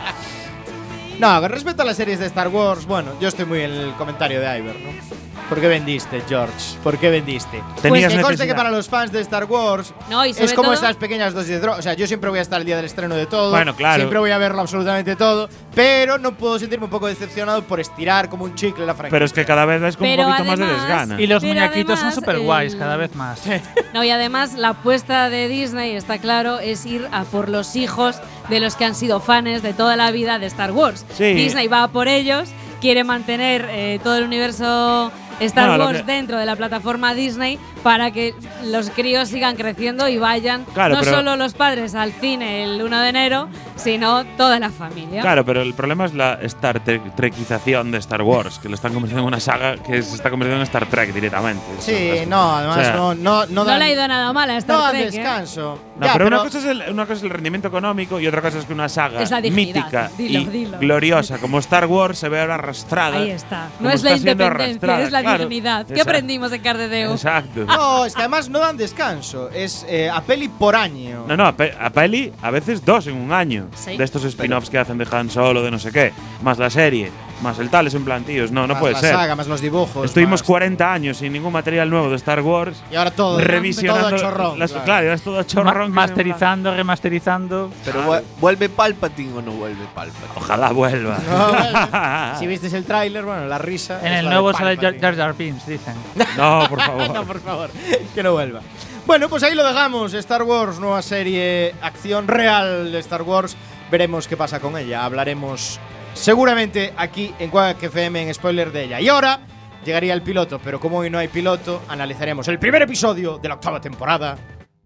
[1.19, 3.93] No, con respecto a las series de Star Wars, bueno, yo estoy muy en el
[3.93, 5.24] comentario de Iver, ¿no?
[5.49, 6.55] ¿Por qué vendiste, George?
[6.83, 7.63] ¿Por qué vendiste?
[7.83, 10.75] Tenías que conste que para los fans de Star Wars No, y es como todo-
[10.75, 11.79] estas pequeñas dosis de droga.
[11.79, 13.51] O sea, yo siempre voy a estar el día del estreno de todo.
[13.51, 13.97] Bueno, claro.
[14.01, 15.49] Siempre voy a verlo absolutamente todo.
[15.75, 19.11] Pero no puedo sentirme un poco decepcionado por estirar como un chicle la franquicia.
[19.15, 21.21] Pero es que cada vez es con un poquito más de desgana.
[21.21, 23.41] Y los muñequitos son súper guays, el- cada vez más.
[23.95, 28.17] No, y además la apuesta de Disney, está claro, es ir a por los hijos
[28.49, 31.05] de los que han sido fans de toda la vida de Star Wars.
[31.17, 31.33] Sí.
[31.35, 32.49] Disney va a por ellos,
[32.81, 37.59] quiere mantener eh, todo el universo Star No, Wars que- dentro de la plataforma Disney
[37.83, 42.13] para que los críos sigan creciendo y vayan Claro, no pero- solo los padres al
[42.13, 45.21] cine el 1 de enero, sino toda la familia.
[45.21, 48.93] Claro, pero el problema es la Star Trek- Trekización de Star Wars, que lo están
[48.93, 51.63] convirtiendo en una saga que se está convirtiendo en Star Trek directamente.
[51.81, 54.77] Sí, no, además o sea, no, no, no, le ha ido nada mal a Star
[54.79, 55.03] no Trek.
[55.03, 55.05] ¿eh?
[55.11, 55.79] descanso.
[55.99, 58.41] No, Ya, pero, una, cosa es el, una cosa es el rendimiento económico y otra
[58.43, 59.75] cosa es que una saga Es la dignidad.
[59.77, 60.79] mítica Dilo, y dilo.
[60.79, 63.19] gloriosa como Star Wars se ve ahora arrastrada.
[63.19, 63.69] Ahí está.
[63.81, 65.45] No es la independencia, es la claro.
[65.49, 65.87] dignidad.
[65.87, 67.13] ¿Qué aprendimos en Cardedeu?
[67.13, 67.65] Exacto.
[67.65, 69.51] No, es que además no dan descanso.
[69.51, 71.25] Es eh, a peli por año.
[71.27, 73.69] No, no, a, pe- a peli a veces dos en un año.
[73.75, 73.97] Sí.
[73.97, 76.13] De estos spin-offs que hacen de Han Solo, de no sé qué.
[76.43, 77.11] Más la serie,
[77.43, 79.13] más el tal, es en plan, tíos, no, no Más puede la ser.
[79.15, 80.05] saga, más los dibujos.
[80.07, 82.83] Estuvimos más- 40 años sin ningún material nuevo de Star Wars.
[82.91, 83.39] Y ahora todo.
[83.39, 84.09] revisionando.
[84.09, 84.85] todo a chorrón, las- claro.
[84.85, 85.73] claro, es todo a Ma- chorrón.
[85.75, 87.71] plan- masterizando, remasterizando.
[87.85, 90.29] Pero vu- ¿vuelve Palpatine o no vuelve Palpatine?
[90.37, 91.19] Ojalá vuelva.
[91.29, 91.89] No, bueno,
[92.39, 94.01] si visteis el tráiler, bueno, la risa.
[94.07, 94.77] En el nuevo sale.
[94.77, 95.95] Jar Jar Binks, dicen.
[96.37, 97.11] no, por favor.
[97.13, 97.71] no, por favor,
[98.15, 98.61] que no vuelva.
[99.07, 100.15] Bueno, pues ahí lo dejamos.
[100.15, 103.55] Star Wars, nueva serie, acción real de Star Wars.
[103.91, 105.05] Veremos qué pasa con ella.
[105.05, 105.79] Hablaremos
[106.15, 109.01] seguramente aquí en Quack FM en spoiler de ella.
[109.01, 109.41] Y ahora
[109.85, 113.55] llegaría el piloto, pero como hoy no hay piloto, analizaremos el primer episodio de la
[113.55, 114.39] octava temporada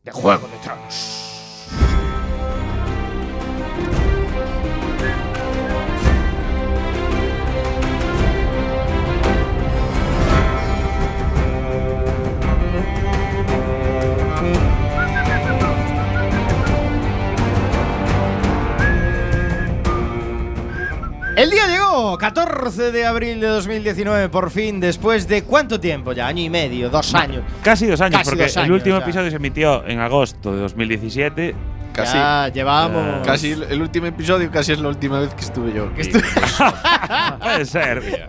[0.02, 1.27] de Juego de Tronos.
[21.38, 26.26] El día llegó, 14 de abril de 2019, por fin, después de cuánto tiempo ya,
[26.26, 27.44] año y medio, dos años.
[27.62, 29.04] Casi dos años, Casi porque dos el último ya.
[29.04, 31.54] episodio se emitió en agosto de 2017.
[31.92, 32.16] Casi.
[32.16, 33.26] Ya llevamos.
[33.26, 35.86] Casi el último episodio casi es la última vez que estuve yo.
[35.92, 36.08] aquí.
[37.40, 38.28] Puede ser.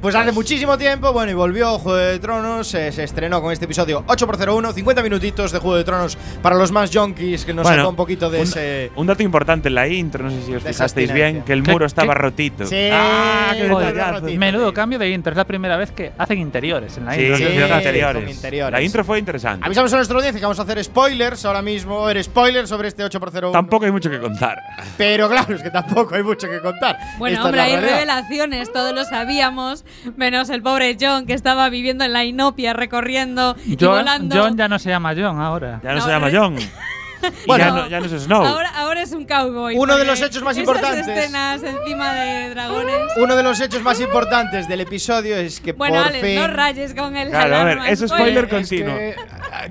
[0.00, 3.66] Pues hace muchísimo tiempo, bueno, y volvió Juego de Tronos, eh, se estrenó con este
[3.66, 7.78] episodio 8x01, 50 minutitos de Juego de Tronos para los más junkies, que nos Bueno,
[7.78, 8.90] sacó un poquito de un, ese...
[8.96, 11.70] un dato importante en la intro, no sé si os fijasteis bien, que el ¿Qué-
[11.72, 12.18] muro estaba qué?
[12.20, 12.66] rotito.
[12.66, 14.38] Sí, ah, qué rotito.
[14.38, 15.30] Menudo cambio de intro.
[15.32, 17.36] Es la primera vez que hacen interiores en la Sí, intro.
[17.36, 18.30] sí, Sí, sí, con anteriores.
[18.34, 18.72] interiores.
[18.72, 19.64] La intro fue interesante.
[19.66, 23.04] Avisamos a nuestra audiencia que vamos a hacer spoilers ahora mismo, ver spoilers sobre este
[23.04, 23.52] 8x01.
[23.52, 24.58] Tampoco hay mucho que contar.
[24.96, 26.98] Pero claro, es que tampoco hay mucho que contar.
[27.18, 27.92] Bueno, Esta es hombre, hay realidad.
[27.94, 29.84] revelaciones, todos lo sabíamos,
[30.16, 34.36] menos el pobre John que estaba viviendo en la inopia, recorriendo y John, volando.
[34.36, 35.80] John ya no se llama John ahora.
[35.82, 36.56] Ya no, No, se llama re- John.
[37.22, 38.44] Y Bueno, ya, no, ya no es Snow.
[38.44, 39.76] Ahora, ahora es un cowboy.
[39.76, 41.06] Uno de los hechos más importantes.
[41.06, 42.96] escenas encima de dragones.
[43.16, 46.34] Uno de los hechos más importantes del episodio es que Bueno, por Alex, fin.
[46.34, 48.96] no rayes con el Claro, a ver, alarma, eso es spoiler con- continuo.
[48.96, 49.14] que,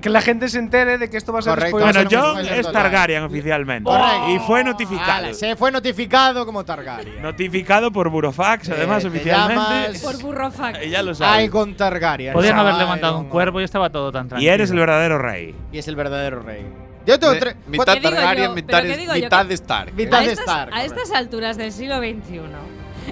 [0.00, 1.78] que la gente se entere de que esto va a ser Correcto.
[1.78, 2.06] spoiler.
[2.08, 2.72] bueno, John es.
[2.72, 3.88] Targaryen oficialmente.
[3.90, 4.30] Correcto.
[4.30, 5.12] Y fue notificado.
[5.12, 7.20] Ala, se fue notificado como Targaryen.
[7.22, 9.98] Notificado por Burofax, Eh, además, te oficialmente.
[10.00, 10.82] Por.
[10.84, 11.34] Y ya lo sabes.
[11.38, 12.32] Aegon Targaryen.
[12.32, 14.52] Podían haberle Aegon, montado un cuervo y estaba todo tan Y tranquilo.
[14.52, 15.54] eres el verdadero rey.
[15.72, 16.66] Y es el verdadero rey.
[17.04, 17.56] Yo tengo tres.
[17.66, 19.92] mitad ¿Qué digo Targaryen, mitad, mitad ¿Qué- de Stark.
[19.94, 22.40] mitad A de estas, Stark, a estas alturas del siglo XXI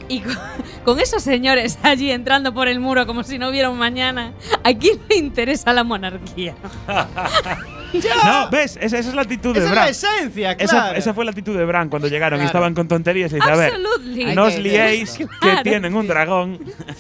[0.08, 0.22] y
[0.84, 4.32] con, esos señores allí entrando por el muro como si no hubiera un mañana,
[4.64, 6.54] ¿a quién le interesa la monarquía?
[8.24, 8.78] No, ¿ves?
[8.80, 9.88] Esa, esa es la actitud de Esa es la Bran.
[9.90, 10.98] esencia, Esa, claro.
[10.98, 12.46] esa fue la actitud de Bran cuando llegaron y Claro.
[12.48, 13.74] estaban con tonterías y dice, a ver,
[14.34, 15.62] no os liéis que Claro.
[15.62, 16.58] tienen un dragón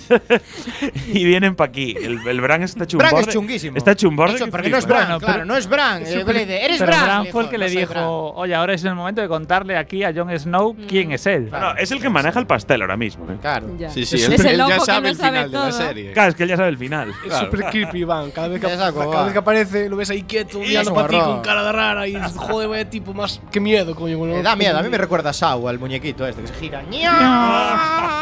[1.08, 1.94] y vienen para aquí.
[2.00, 3.20] El, el Bran está Bran chumborde.
[3.20, 3.76] es chunguísimo.
[3.76, 4.36] Está chumborde.
[4.36, 4.86] Eso, porque no es.
[4.86, 6.02] Bran, Bueno, claro, pero- no es Bran.
[6.02, 7.04] Eres Pero Bran.
[7.04, 8.04] Bran fue el que "No le dijo, Bran".
[8.06, 11.48] oye, ahora es el momento de contarle aquí a Jon Snow quién es él.
[11.50, 13.24] No, no, es el que maneja el pastel ahora mismo.
[13.30, 13.36] ¿eh?
[13.40, 13.68] Claro.
[13.78, 13.90] Ya.
[13.90, 16.12] Sí, sí, es él, el él loco ya que sabe el final de la serie.
[16.12, 17.12] Claro, es que él ya sabe el final.
[17.26, 18.30] Es súper creepy, Iván.
[18.30, 22.06] Cada vez que aparece, lo ves ahí quieto, mirando para ti con cara de rara
[22.08, 23.40] y dices, joder, vaya tipo más.
[23.50, 24.18] Qué miedo, coño.
[24.18, 26.54] con Me da miedo, a mí me recuerda a Sau, al muñequito este que se
[26.54, 26.82] gira.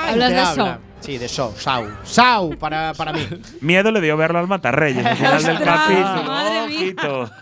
[0.09, 0.75] Hablas de.
[1.01, 1.55] Sí, de Sau.
[1.57, 1.87] Sau.
[2.05, 3.27] Sau para, para mí.
[3.61, 6.23] Miedo le dio verlo al Matarreyes al final del Ostras, capítulo.
[6.25, 7.33] madre mía.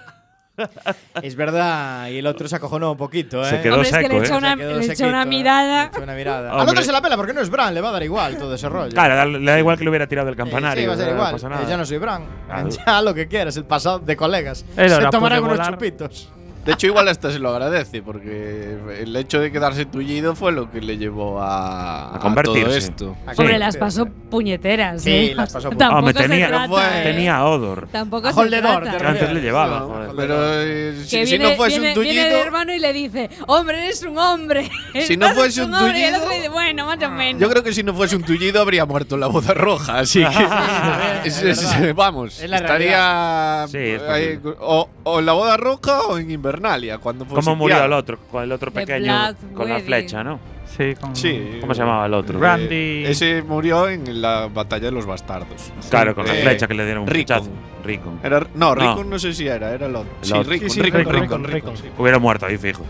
[1.22, 3.50] Es verdad, y el otro se acojonó un poquito, ¿eh?
[3.50, 4.24] Se quedó Hombre, es que seco, le ¿eh?
[4.26, 5.26] echó una, le echó sequito, una ¿eh?
[5.26, 5.82] mirada.
[5.84, 6.52] Le echó una mirada.
[6.52, 8.54] Al otro se la pela porque no es Bran, le va a dar igual todo
[8.54, 8.92] ese rollo.
[8.92, 10.82] Claro, le da igual que le hubiera tirado del Sí, campanario.
[10.82, 11.32] Sí, va a ser no igual.
[11.32, 11.68] pasa Eh, nada.
[11.68, 12.24] Ya no soy Bran.
[12.46, 12.68] Claro.
[12.86, 14.64] Ya lo que quieras, el pasado de colegas.
[14.76, 15.72] Él se tomarán unos volar.
[15.72, 16.30] chupitos.
[16.66, 20.70] De hecho, igual hasta se lo agradece, porque el hecho de quedarse tullido fue lo
[20.70, 22.62] que le llevó a, A convertirse.
[22.64, 23.16] todo esto.
[23.38, 25.02] Hombre, las pasó puñeteras.
[25.02, 25.34] Sí, ¿eh?
[25.34, 27.02] las pasó Hombre, se tenía, trata, ¿eh?
[27.12, 27.88] tenía Odor.
[27.92, 28.98] Tampoco A se trata.
[28.98, 29.78] Que antes le llevaba.
[29.80, 33.30] No, pero eh, si, no fuese viene- un viene el tullido, hermano y le dice,
[33.46, 34.68] hombre, eres un hombre.
[35.06, 35.98] Si no fuese un hombre".
[36.00, 37.40] Y el otro tullido- dice, bueno, más o menos.
[37.40, 39.98] yo creo que si no fuese un tullido habría muerto en la boda roja.
[40.00, 40.28] Así que,
[41.28, 41.94] es- es es- verdad.
[41.94, 44.56] vamos, Es la estaría Sí, es ahí, posible.
[44.60, 48.18] o, o en la boda roja o en Invernalia cuando fue ¿Cómo murió el otro?
[48.30, 50.40] Con el otro pequeño con la flecha, ¿no?
[50.76, 51.58] Sí, con Sí.
[51.60, 52.38] ¿Cómo se llamaba el otro?
[52.40, 53.04] Randy.
[53.06, 55.72] Ese murió en la batalla de los bastardos.
[55.90, 57.36] Claro, con la Eh, flecha que le dieron un Rickon.
[57.44, 57.50] flechazo.
[57.84, 58.20] Rickon.
[58.22, 58.74] Era, no, No.
[58.74, 60.10] Rickon no sé si era, era el otro.
[60.20, 60.50] El Sí, otro.
[60.52, 61.90] Rickon, Sí, sí, Rickon, Rickon, Rickon, Rickon, Rickon, Rickon.
[61.96, 62.00] sí.
[62.02, 62.84] Hubiera muerto ahí, fijo.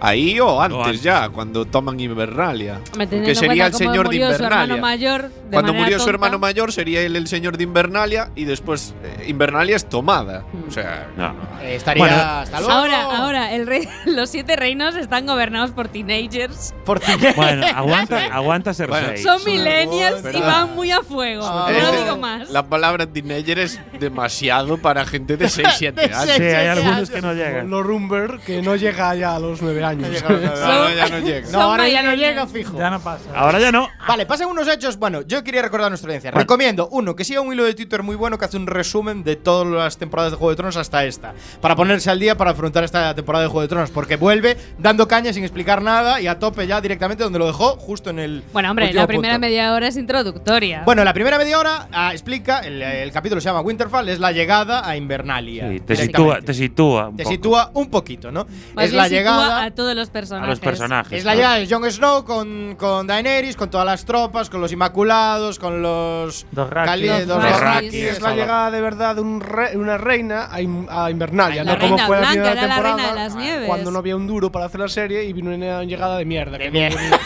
[0.00, 1.02] Ahí o antes, antes.
[1.02, 2.80] ya, cuando toman Invernalia.
[3.08, 4.76] Que sería el señor de su Invernalia.
[4.76, 5.22] mayor.
[5.30, 6.10] de Cuando murió su tonta.
[6.10, 10.44] hermano mayor sería él el señor de Invernalia y después eh, Invernalia es tomada.
[10.66, 11.34] O sea, No.
[11.62, 12.16] Eh, estaría Bueno.
[12.16, 12.72] hasta luego.
[12.74, 16.74] Ahora, ahora, el rey, los siete reinos están gobernados por teenagers.
[16.84, 17.12] Por ti.
[17.36, 19.22] Bueno, aguanta, aguanta ser Bueno, seis.
[19.22, 21.44] Son millennials y van muy a fuego.
[21.44, 22.50] Ah, no digo más.
[22.50, 26.34] La palabra teenager es demasiado para gente de 6, 7 De años.
[26.36, 27.70] Sí, hay algunos que no llegan.
[27.70, 29.87] Lo Rumber, que no llega ya a los nueve años.
[29.96, 31.50] No, no, ya no llega.
[31.50, 32.76] No, ahora ya no llega, fijo.
[32.78, 33.24] Ya no pasa.
[33.34, 33.88] Ahora ya no.
[34.06, 34.98] Vale, pasan unos hechos.
[34.98, 36.30] Bueno, yo quería recordar nuestra audiencia.
[36.30, 39.36] Recomiendo, uno, que siga un hilo de Twitter muy bueno que hace un resumen de
[39.36, 41.34] todas las temporadas de Juego de Tronos hasta esta.
[41.60, 43.90] Para ponerse al día para afrontar esta temporada de Juego de Tronos.
[43.90, 47.76] Porque vuelve dando caña sin explicar nada y a tope ya directamente donde lo dejó,
[47.76, 48.42] justo en el.
[48.52, 49.46] Bueno, hombre, la primera punto.
[49.46, 50.82] media hora es introductoria.
[50.84, 54.32] Bueno, la primera media hora ah, explica, el, el capítulo se llama Winterfell, es la
[54.32, 55.68] llegada a Invernalia.
[55.68, 57.32] Sí, te sitúa, te sitúa un Te poco.
[57.34, 58.46] sitúa un poquito, ¿no?
[58.74, 59.62] Más es bien la llegada.
[59.64, 60.48] a todos los a personajes.
[60.50, 61.18] los personajes.
[61.20, 64.72] Es la llegada de Jon Snow con, con Daenerys, con todas las tropas, con los
[64.72, 66.44] Inmaculados, con los.
[66.50, 67.06] Dos Dothraki.
[67.26, 71.10] Dothraki, Y es la llegada de verdad de un re- una reina a, In- a
[71.10, 72.96] Invernalia, La no como reina fue la blanca, primera era la temporada.
[72.96, 73.66] reina de las nieves.
[73.68, 76.58] Cuando no había un duro para hacer la serie y vino una llegada de mierda.
[76.58, 76.98] De que mierda.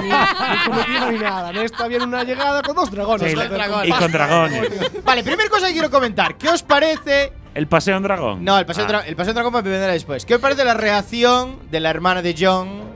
[0.00, 1.50] No, ni, nada.
[1.50, 3.30] En esta viene una llegada con dos dragones.
[3.30, 4.70] Sí, la- y con dragones.
[5.04, 6.36] Vale, primera cosa que quiero comentar.
[6.36, 7.32] ¿Qué os parece?
[7.58, 8.44] El paseo en dragón.
[8.44, 8.88] No, el paseo, Ah.
[8.88, 10.24] dra- el paseo dragón me vendrá después.
[10.24, 12.86] ¿Qué os parece la reacción de la hermana de Jon?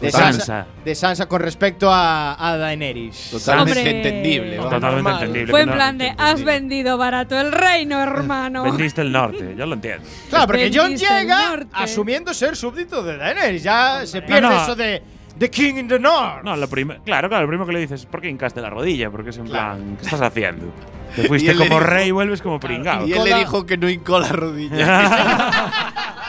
[0.00, 0.66] De Sansa.
[0.84, 3.28] De Sansa con respecto a, a Daenerys.
[3.32, 3.96] Totalmente Hombre.
[3.96, 4.56] entendible.
[4.56, 5.14] Totalmente normal.
[5.14, 5.50] entendible.
[5.50, 8.62] Fue que en no- plan de, has vendido barato el reino, hermano.
[8.64, 10.06] Vendiste el norte, yo lo entiendo.
[10.30, 13.62] Claro, porque el llega asumiendo ser súbdito de Daenerys.
[13.64, 14.62] Ya se pierde No, no.
[14.62, 15.02] eso de
[15.38, 16.44] The King in the North.
[16.44, 19.10] No, lo claro, claro, lo primero que le dices es ¿por qué hincaste la rodilla?
[19.10, 20.66] Porque es en plan, ¿qué estás haciendo?
[21.14, 23.06] Te fuiste como dijo- rey y vuelves como pringao.
[23.06, 25.82] Y él le dijo que no hincó la rodilla.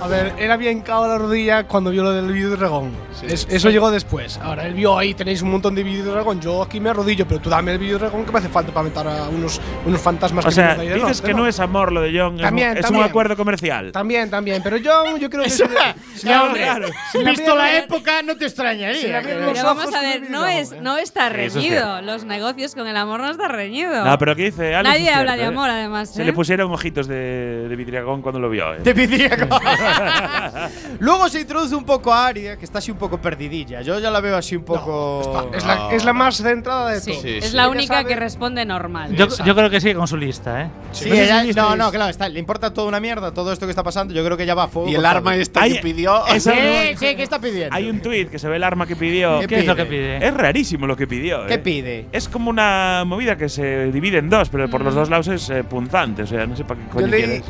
[0.00, 2.92] A ver, él había hincado la rodilla cuando vio lo del vídeo de dragón.
[3.26, 4.38] Es- eso llegó después.
[4.42, 6.40] Ahora él vio ahí, tenéis un montón de vídeos de dragón.
[6.40, 8.72] Yo aquí me arrodillo, pero tú dame el vídeo de dragón que me hace falta
[8.72, 11.58] para matar a unos, unos fantasmas o que sea, de dices norte, que no es
[11.60, 13.04] amor lo de John, es un- También, es, un también.
[13.04, 13.90] acuerdo comercial.
[13.92, 14.62] También, también.
[14.62, 15.48] Pero yo, yo creo que.
[15.50, 19.20] le Claro, si Visto la época, no te extrañaría.
[19.22, 22.02] Si Pero vamos a ver, no de es, dragón, no está reñido.
[22.02, 24.04] Los negocios con el amor no está reñido.
[24.04, 24.92] No, pero ¿qué dice Alex?
[24.94, 25.46] Nadie habla cierto, de ¿eh?
[25.46, 26.10] amor, además.
[26.14, 26.26] Se ¿eh?
[26.26, 28.78] le pusieron ojitos de, de vidriagón cuando lo vio, ¿eh?
[28.84, 29.58] Pediría como-
[31.00, 33.82] Luego se introduce un poco a Aria, que está así un poco perdidilla.
[33.82, 35.50] Yo ya la veo así un poco.
[35.54, 37.22] Es, la, es la más centrada de Sí, todo.
[37.22, 37.56] Sí, es sí.
[37.56, 39.14] la única que responde normal.
[39.14, 40.70] Yo, yo creo que sigue con su lista, ¿eh?
[40.92, 43.70] Sí, No ella- no, no, claro, está, le importa toda una mierda todo esto que
[43.70, 44.14] está pasando.
[44.14, 44.88] Yo creo que ya va a fuego.
[44.88, 46.22] y el arma esta Ay, que pidió.
[46.38, 46.50] Sí,
[46.96, 47.74] sí, ¿qué está pidiendo?
[47.74, 49.40] Hay un tuit que se ve el arma que pidió.
[49.40, 49.84] ¿Qué ¿Qué es lo pide?
[49.84, 50.26] que pide?
[50.28, 51.46] Es rarísimo lo que pidió.
[51.46, 51.58] ¿Qué ¿eh?
[51.58, 52.06] pide?
[52.12, 54.96] Es como una movida que se divide en dos, pero por los Mm.
[54.98, 56.22] dos lados es eh, punzante.
[56.22, 57.06] O sea, no sé para qué coño.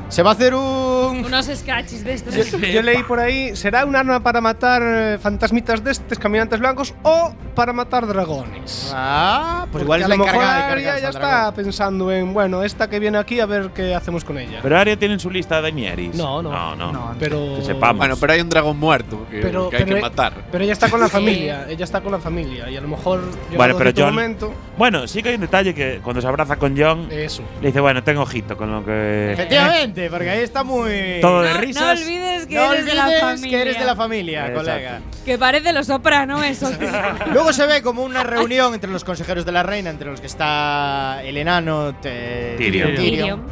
[0.09, 1.25] Se va a hacer un.
[1.27, 2.26] Unos scratches de estos.
[2.31, 6.95] Yo, yo leí por ahí, ¿será un arma para matar eh, fantasmitas destes, caminantes blancos,
[7.03, 8.93] o para matar dragones.
[8.95, 11.55] Ah, pues igual es a la lo mejor de cargarse ya está dragón.
[11.55, 14.59] pensando en, bueno, esta que viene aquí a ver qué hacemos con ella.
[14.63, 16.15] Pero Aria tiene en su lista de Daenerys.
[16.15, 16.51] No, no.
[16.51, 16.93] No, no.
[16.93, 17.99] No, pero Que sepamos.
[17.99, 20.33] Bueno, pero hay un dragón muerto que, Pero- que hay pero- que matar.
[20.53, 23.21] pero ella está con la familia, ella está con la familia y a lo mejor
[23.57, 26.77] Bueno, pero Jon- momento Bueno, sí que hay un detalle que cuando se abraza con
[26.77, 27.43] John, eso.
[27.63, 29.33] le dice, bueno, tengo ojito con lo que.
[29.33, 31.21] Efectivamente, porque ahí está muy.
[31.21, 32.01] Todo de No, risas.
[32.19, 33.51] No olvides que No eres de la olvides familia.
[33.51, 34.61] que eres de la familia, Exacto.
[34.61, 35.01] colega.
[35.25, 36.71] Que parece los soprano eso.
[37.33, 40.27] Luego se ve como una reunión entre los consejeros de la reina, entre los que
[40.27, 42.95] está el enano te- Tyrion.
[42.95, 43.43] Tyrion.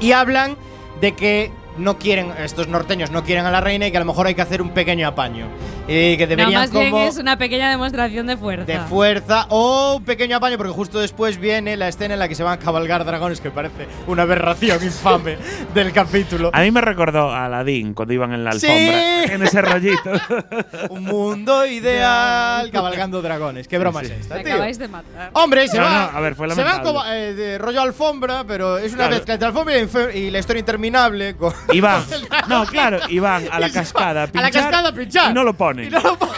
[0.00, 0.56] Y hablan
[1.00, 4.06] de que no quieren, estos norteños no quieren a la reina y que a lo
[4.06, 5.46] mejor hay que hacer un pequeño apaño.
[5.88, 8.64] Y que No, deberían más bien como es una pequeña demostración de fuerza.
[8.66, 12.34] de fuerza o un pequeño apaño, porque justo después viene la escena en la que
[12.34, 15.36] se van a cabalgar dragones, que parece una aberración infame
[15.74, 16.50] del capítulo.
[16.52, 18.66] A mí me recordó a Aladdin cuando iban en la Sí.
[18.66, 19.24] alfombra.
[19.34, 20.10] En ese rollito.
[20.90, 23.66] Un mundo ideal cabalgando dragones.
[23.66, 24.06] ¿Qué broma Sí.
[24.06, 24.52] es esta, tío?
[24.54, 25.30] acabáis de matar.
[25.32, 26.10] Hombre, se No, va.
[26.12, 26.92] no, a ver, fue se va lamentable.
[27.00, 29.14] como eh, de rollo alfombra, pero es una Claro.
[29.16, 29.74] mezcla entre alfombra
[30.14, 31.34] y la historia interminable.
[31.36, 32.04] Con Iban.
[32.48, 35.30] No, claro, iban a la Y cascada a a la cascada a pinchar.
[35.30, 35.86] Y no lo ponen.
[35.86, 36.32] Y no lo pone.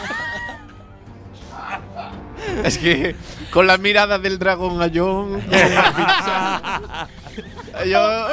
[2.62, 3.16] Es que
[3.50, 5.42] con la mirada del dragón a Jon.
[7.87, 8.29] yo.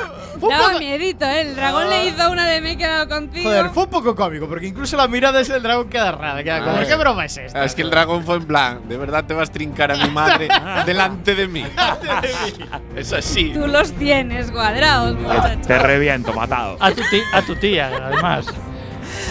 [0.50, 1.42] Daba miedito, ¿eh?
[1.42, 3.50] El dragón le hizo una de me he quedado contigo.
[3.50, 6.44] Joder, fue un poco cómico, porque incluso la mirada ese del dragón queda rara.
[6.44, 6.86] Queda como, Ay.
[6.88, 7.64] ¿qué broma es esta?
[7.64, 10.10] Es que el dragón fue en plan, de verdad te vas a trincar a mi
[10.10, 10.48] madre
[10.86, 11.64] delante de mí.
[12.96, 13.52] Es así.
[13.54, 15.68] Tú los tienes cuadrados, muchacho.
[15.68, 16.78] Te reviento, matado.
[16.80, 18.46] A tu, ti- a tu tía, además.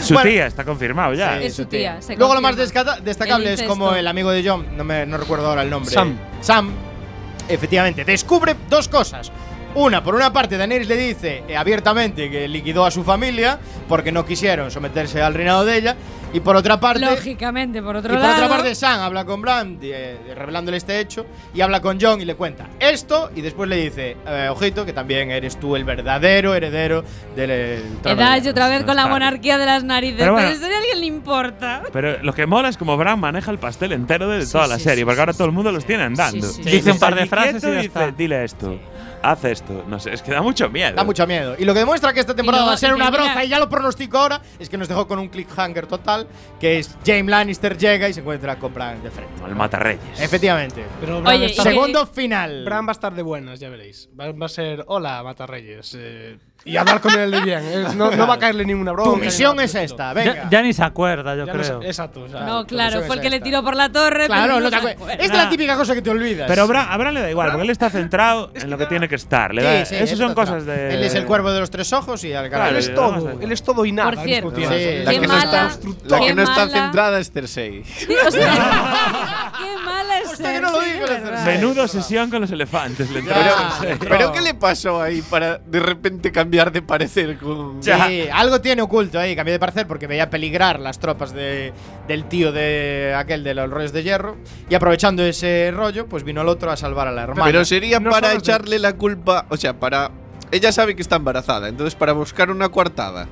[0.02, 0.30] Su Bueno.
[0.30, 1.40] tía está confirmado ya.
[1.40, 4.85] Es su tía, se Luego lo más destacable es como el amigo de John, no,
[4.85, 5.90] me, no recuerdo ahora el nombre.
[5.92, 6.16] Sam.
[6.40, 6.70] Sam,
[7.48, 9.30] efectivamente, descubre dos cosas.
[9.74, 14.11] Una, por una parte, Daenerys le dice eh, abiertamente que liquidó a su familia porque
[14.11, 15.96] no quisieron someterse al reinado de ella.
[16.33, 18.37] Y por otra parte, Lógicamente, por otro y por lado.
[18.44, 22.24] otra parte, Sam habla con Bran, eh, revelándole este hecho, y habla con John y
[22.24, 26.54] le cuenta esto, y después le dice, eh, ojito, que también eres tú el verdadero
[26.54, 27.02] heredero
[27.35, 28.50] del eh, trono de Edad hierro".
[28.52, 30.18] otra vez con la monarquía de las narices.
[30.18, 30.66] Pero Pero, bueno.
[30.66, 31.83] eso a alguien le importa.
[31.92, 34.76] Pero lo que mola es como Bran maneja el pastel entero de Sí, toda la
[34.78, 36.46] sí, serie, sí, porque ahora sí, todo el mundo los tiene andando.
[36.46, 36.70] Sí, sí, sí.
[36.70, 38.78] Dice un par de frases y dice, dile esto,
[39.22, 39.85] haz esto.
[39.87, 40.94] No sé, es que da mucho miedo.
[40.94, 41.54] Da mucho miedo.
[41.59, 43.68] Y lo que demuestra que esta temporada va a ser una broza, y ya lo
[43.68, 46.26] pronostico ahora, es que nos dejó con un cliffhanger total,
[46.59, 49.33] que es Jaime Lannister llega y se encuentra con Bran de frente.
[49.46, 50.20] El matarreyes.
[50.20, 50.85] Efectivamente.
[51.00, 52.64] Pero Oye, Segundo final.
[52.64, 54.09] Bran va a estar de buenas, ya veréis.
[54.18, 55.96] Va, va a ser, hola, Matarreyes.
[55.98, 57.62] eh, y hablar con él de bien.
[57.96, 59.10] no, no va a caerle ninguna broma.
[59.12, 60.34] tu misión nada es esta, venga.
[60.34, 61.82] Ya, ya ni se acuerda, yo Ya no creo.
[61.82, 62.22] exacto.
[62.22, 63.44] o sea, no, claro, fue el que le esta.
[63.44, 64.26] tiró por la torre.
[64.26, 65.14] Claro, pero no no te se acuer- acuerda.
[65.24, 66.46] Es la típica cosa que te olvidas.
[66.48, 69.08] Pero Bran, a Bran le da igual, porque él está centrado en lo que tiene
[69.08, 69.54] que estar.
[69.54, 70.94] Le da, Sí, sí, eso son está cosas de.
[70.94, 72.90] Él es el cuervo de los tres ojos y al Claro, él carajo.
[72.90, 73.40] es todo.
[73.40, 74.10] Él es todo y nada.
[74.10, 74.50] Por cierto.
[74.56, 74.62] Sí.
[75.04, 77.82] La que, no está, mala- la que no está centrada es Cersei.
[78.26, 81.06] O sea, qué mala es que no lo Cersei, digo.
[81.06, 81.44] Cersei.
[81.46, 83.08] Menudo sesión con los elefantes.
[83.08, 83.96] Cersei.
[83.98, 87.82] Pero ¿qué le pasó ahí para de repente cambiar de parecer con.
[87.82, 87.90] Sí,
[88.32, 89.34] algo tiene oculto ahí.
[89.36, 91.72] Cambié de parecer porque veía peligrar las tropas de,
[92.08, 94.36] del tío de aquel de los rollos de hierro.
[94.68, 97.44] Y aprovechando ese rollo, pues vino el otro a salvar a la hermana.
[97.44, 99.46] Pero sería No para echarle la culpa.
[99.48, 100.10] O sea, para.
[100.52, 103.28] Ella sabe que está embarazada, entonces para buscar una coartada.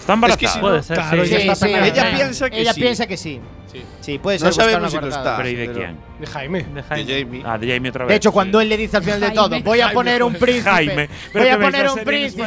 [0.00, 0.52] Es que embarazada.
[0.54, 1.30] si Puede no- ser, claro, sí.
[1.30, 1.68] Sí.
[1.68, 2.80] Ella ella piensa que ella sí.
[2.80, 3.40] piensa que sí.
[3.74, 3.84] Sí.
[4.00, 5.36] Sí, puede No ser buscar sabemos si lo está.
[5.36, 5.96] Pero ¿y de quién?
[6.20, 6.62] De Jaime.
[6.62, 7.24] De De Jaime.
[7.24, 7.42] Jamie.
[7.44, 8.08] Ah, de Jamie otra vez.
[8.10, 10.70] De hecho, cuando él le dice al final de todo, voy a poner un príncipe,
[10.70, 11.08] Jaime.
[11.32, 12.46] Voy a poner la un príncipe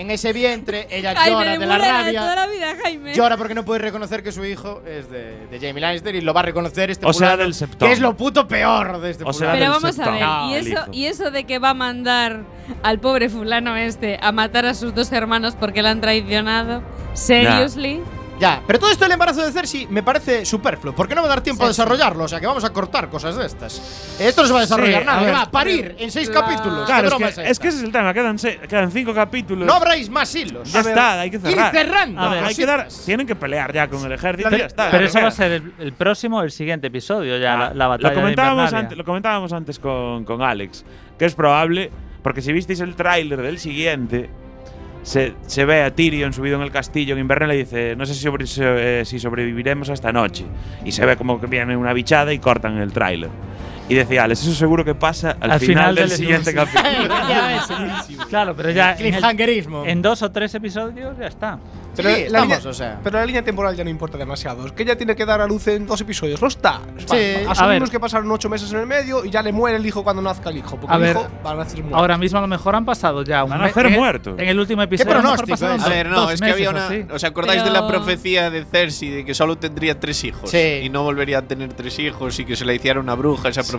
[0.00, 2.34] en ese vientre, ella Jaime, llora de la de toda rabia.
[2.36, 3.14] la vida, Jaime.
[3.14, 6.32] Llora porque no puede reconocer que su hijo es de, de Jamie Lannister y lo
[6.32, 7.88] va a reconocer este O sea, del septón.
[7.88, 9.52] Que es lo puto peor de este O sea.
[9.52, 10.14] Pero vamos a septón.
[10.14, 12.42] ver, No, ¿y el eso, y eso de que va a mandar
[12.84, 16.82] al pobre fulano este a matar a sus dos hermanos porque le han traicionado?
[17.14, 18.00] ¿Seriously?
[18.40, 20.94] Ya, pero todo esto del embarazo de Cersei me parece superfluo.
[20.94, 21.84] ¿Por qué no va a dar tiempo a Cersei.
[21.84, 22.24] desarrollarlo?
[22.24, 24.16] O sea, que vamos a cortar cosas de estas.
[24.20, 26.30] Esto no se va a desarrollar Sí, nada, a ver, va a parir en seis
[26.30, 26.46] claro.
[26.46, 26.86] capítulos.
[26.86, 27.42] Claro, ¿Qué es que, esta?
[27.44, 28.14] es que ese es el tema.
[28.14, 29.66] Quedan, se- quedan cinco capítulos.
[29.66, 30.72] No abráis más hilos.
[30.72, 31.74] ya está, hay que cerrar.
[31.74, 32.20] Ir cerrando.
[32.20, 34.90] A ver, hay que dar, tienen que pelear ya con el ejército y ya está.
[34.90, 37.86] Pero eso va a ser el, el próximo, el siguiente episodio, ya, Ah, la, la
[37.88, 38.78] batalla lo de comentábamos, Invernalia.
[38.80, 40.84] antes, lo comentábamos antes con, con Alex,
[41.18, 41.90] que es probable,
[42.22, 44.30] porque si visteis el tráiler del siguiente,
[45.02, 48.12] se, ve a Tyrion subido en el castillo en Invernalia y dice, no sé
[48.60, 50.44] eh, si sobreviviremos a esta noche.
[50.84, 53.30] Y se ve como que viene una bichada y cortan el tráiler.
[53.88, 57.14] Y decía Alex, eso seguro que pasa al, Al final, final del del- siguiente capítulo.
[58.28, 59.84] Claro, pero ya en, el- Cliffhangerismo.
[59.86, 61.58] en dos o tres episodios ya está.
[61.96, 63.00] Pero, Sí, la estamos, línea, o sea.
[63.02, 64.64] pero la línea temporal ya no importa demasiado.
[64.66, 66.40] Es que ella tiene que dar a luz en dos episodios.
[66.40, 66.80] No está.
[66.96, 67.16] Sí.
[67.48, 70.04] Asumimos A que pasaron ocho meses en el medio y ya le muere el hijo
[70.04, 70.76] cuando nazca el hijo.
[70.78, 71.96] Porque A el ver, hijo va a nacer muerto.
[71.96, 73.98] Ahora mismo a lo mejor han pasado ya un Van a mes- nacer en el-
[73.98, 74.34] muertos.
[74.38, 75.10] En el último episodio.
[75.12, 75.66] a mejor pronóstico.
[75.66, 76.86] A dos- ver, no, es que había una.
[76.86, 77.04] así.
[77.12, 80.48] ¿Os acordáis de la Pero- profecía de Cersei de que solo tendría tres hijos?
[80.50, 80.82] Sí.
[80.84, 83.62] Y no volvería a tener tres hijos y que se le hiciera una bruja esa
[83.62, 83.77] profecía.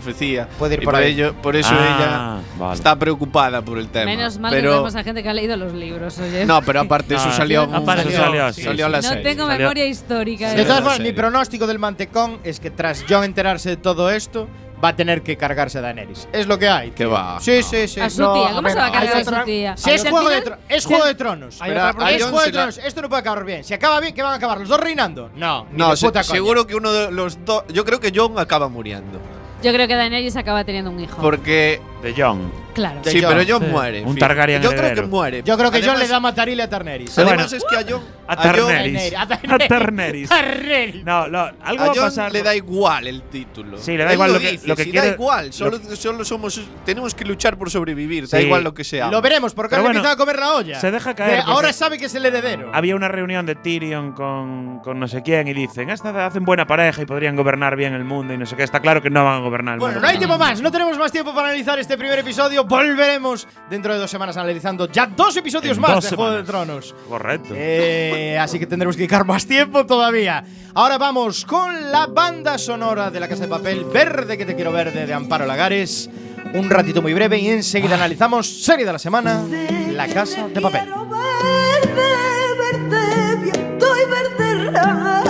[0.57, 1.11] Puede ir y por por, ahí.
[1.13, 2.75] ello, por eso Ah, ella vale.
[2.75, 4.05] está preocupada por el tema.
[4.05, 6.45] Menos mal que pero, tenemos a gente que ha leído los libros, oye.
[6.45, 7.65] No, pero aparte No, eso salió.
[7.65, 8.91] sí, aparte salió, salió, sí, salió sí.
[8.91, 9.23] la no serie.
[9.23, 10.49] tengo Salió- memoria histórica.
[10.51, 14.09] Sí, De todas formas, mi pronóstico del mantecón es que tras Jon enterarse de todo
[14.11, 14.47] esto,
[14.81, 16.29] va a tener que cargarse a Daenerys.
[16.31, 16.91] Es lo que hay.
[16.91, 17.67] Que va, Sí, no.
[17.67, 17.99] sí, sí.
[17.99, 19.75] A su No, tía, ¿cómo ver, se va a cargar a su tía?
[19.75, 21.57] Si es Juego de, es Juego de Tronos.
[21.57, 21.89] Profecía.
[22.15, 22.77] Es Juego de Tronos.
[22.77, 23.63] Esto no puede acabar bien.
[23.65, 24.57] Si acaba bien, ¿qué van a acabar?
[24.59, 25.31] ¿Los dos reinando?
[25.35, 27.65] No, No, se- puta seguro que uno de los dos.
[27.73, 29.19] Yo creo que John acaba muriendo.
[29.61, 31.21] Yo creo que Daenerys acaba teniendo un hijo.
[31.21, 31.81] Porque.
[32.01, 32.49] De John.
[32.73, 33.01] Claro.
[33.01, 33.71] De sí, pero John sí.
[33.71, 34.03] muere.
[34.03, 34.15] Un.
[34.15, 35.43] Targaryen Yo creo que muere.
[35.43, 37.17] Yo creo que Jon Además- le da matarile a Tarneris.
[37.17, 38.01] Además, es que a John.
[38.29, 39.13] A a Tarneris.
[39.15, 39.27] A A
[39.67, 40.29] Tarneris.
[40.29, 41.03] Tarneris.
[41.03, 42.31] No, no, algo A va a pasar.
[42.31, 43.77] le da igual el título.
[43.79, 45.77] Sí, le da Él igual lo que- dice, lo que si quiere- Da igual, solo,
[45.77, 46.61] lo- solo somos.
[46.85, 48.27] Tenemos que luchar por sobrevivir.
[48.29, 48.45] Da Sí.
[48.45, 49.09] igual lo que sea.
[49.09, 50.79] Lo veremos, porque ahora bueno, empieza a comer la olla.
[50.79, 52.69] se deja caer, De- ahora sabe que es el heredero.
[52.73, 56.65] Había una reunión de Tyrion con, con no sé quién y dicen, esta hacen buena
[56.67, 58.63] pareja y podrían gobernar bien el mundo y no sé qué.
[58.63, 60.07] Está claro que no van a gobernar el Bueno, mundo.
[60.07, 62.63] no hay tiempo más, no tenemos más tiempo para analizar este primer episodio.
[62.63, 66.43] Volveremos dentro de dos semanas analizando ya dos episodios En más dos de Juego de.
[66.43, 66.95] Tronos.
[67.07, 67.53] Correcto.
[67.55, 70.43] Eh, así que tendremos que dedicar más tiempo todavía.
[70.73, 74.71] Ahora vamos con la banda sonora de La Casa de Papel, Verde que te quiero
[74.71, 76.09] verde, de Amparo Lagares.
[76.53, 79.43] Un ratito muy breve y enseguida analizamos serie de la semana,
[79.91, 80.89] La Casa de Papel.
[80.89, 82.11] Verde,
[82.57, 85.23] verde, viento y verde rama.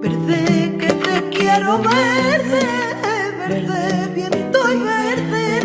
[0.00, 2.60] Verde que te quiero verde,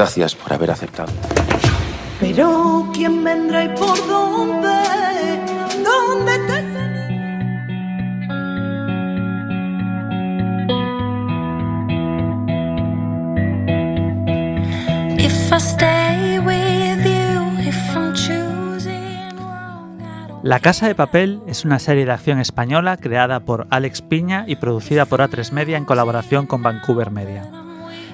[0.00, 1.12] gracias por haber aceptado.
[2.20, 4.78] Pero quién vendrá y por dónde,
[5.84, 6.60] dónde te
[15.22, 21.42] If I stay with you, if I'm choosing wrong, I don't La Casa de Papel
[21.46, 25.76] es una serie de acción española creada por Alex Piña y producida por A3 Media
[25.76, 27.59] en colaboración con Vancouver Media.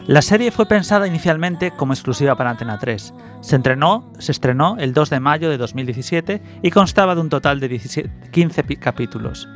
[0.07, 3.13] La serie fue pensada inicialmente como exclusiva para Antena 3.
[3.41, 7.59] Se, entrenó, se estrenó el 2 de mayo de 2017 y constaba de un total
[7.59, 9.49] de 17 15 pi- capítulos.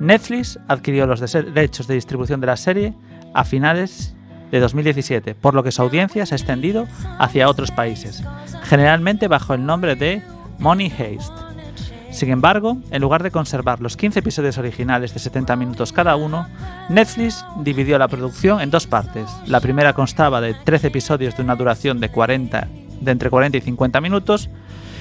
[0.00, 2.94] Netflix adquirió los derechos de distribución de la serie
[3.32, 4.16] a finales
[4.50, 6.86] de 2017, por lo que su audiencia se ha extendido
[7.18, 8.22] hacia otros países,
[8.64, 10.20] generalmente bajo el nombre de
[10.58, 11.32] Money Heist.
[12.12, 16.46] Sin embargo, en lugar de conservar los 15 episodios originales de 70 minutos cada uno,
[16.90, 19.30] Netflix dividió la producción en dos partes.
[19.46, 22.68] La primera constaba de 13 episodios de una duración de, 40,
[23.00, 24.50] de entre 40 y 50 minutos,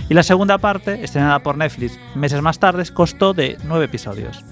[0.09, 4.43] y la segunda parte, estrenada por Netflix meses más tarde, costó de 9 episodios.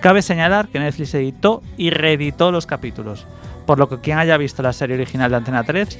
[0.00, 3.26] Cabe señalar que Netflix editó y reeditó los capítulos,
[3.66, 5.98] por lo que quien haya visto la serie original de Antena 3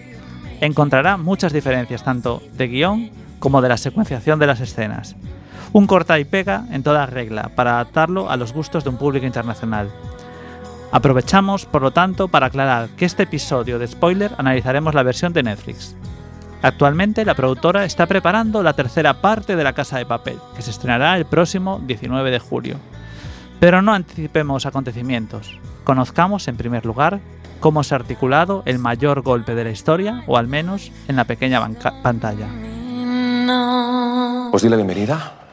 [0.62, 5.14] encontrará muchas diferencias tanto de guion como de la secuenciación de las escenas.
[5.72, 9.26] Un corta y pega en toda regla para adaptarlo a los gustos de un público
[9.26, 9.90] internacional.
[10.92, 15.42] Aprovechamos, por lo tanto, para aclarar que este episodio de spoiler analizaremos la versión de
[15.42, 15.96] Netflix.
[16.62, 20.70] Actualmente la productora está preparando la tercera parte de La Casa de Papel, que se
[20.70, 22.76] estrenará el próximo 19 de julio.
[23.60, 25.58] Pero no anticipemos acontecimientos.
[25.84, 27.20] Conozcamos en primer lugar
[27.60, 31.24] cómo se ha articulado el mayor golpe de la historia, o al menos en la
[31.24, 31.66] pequeña
[32.02, 32.48] pantalla.
[34.52, 35.45] Os di la bienvenida.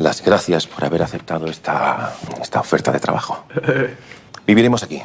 [0.00, 3.44] Las gracias por haber aceptado esta, esta oferta de trabajo.
[4.46, 5.02] Viviremos aquí,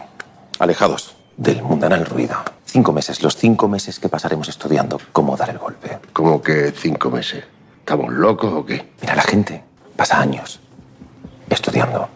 [0.58, 2.38] alejados del mundanal ruido.
[2.64, 6.00] Cinco meses, los cinco meses que pasaremos estudiando cómo dar el golpe.
[6.14, 7.44] ¿Cómo que cinco meses?
[7.80, 8.94] ¿Estamos locos o qué?
[9.02, 9.66] Mira, la gente
[9.98, 10.62] pasa años
[11.50, 12.08] estudiando,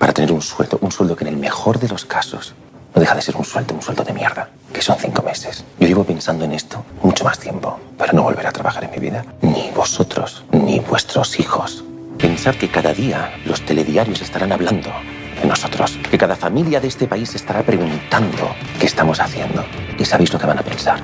[0.00, 2.52] para tener un sueldo, un sueldo que en el mejor de los casos
[2.96, 5.64] no deja de ser un sueldo, un sueldo de mierda, que son cinco meses.
[5.78, 8.98] Yo llevo pensando en esto mucho más tiempo, para no volver a trabajar en mi
[8.98, 9.24] vida.
[9.40, 11.84] Ni vosotros, ni vuestros hijos.
[12.18, 14.90] Pensar que cada día los telediarios estarán hablando
[15.40, 19.64] de nosotros, que cada familia de este país estará preguntando qué estamos haciendo.
[19.96, 21.00] ¿Y sabéis lo que van a pensar?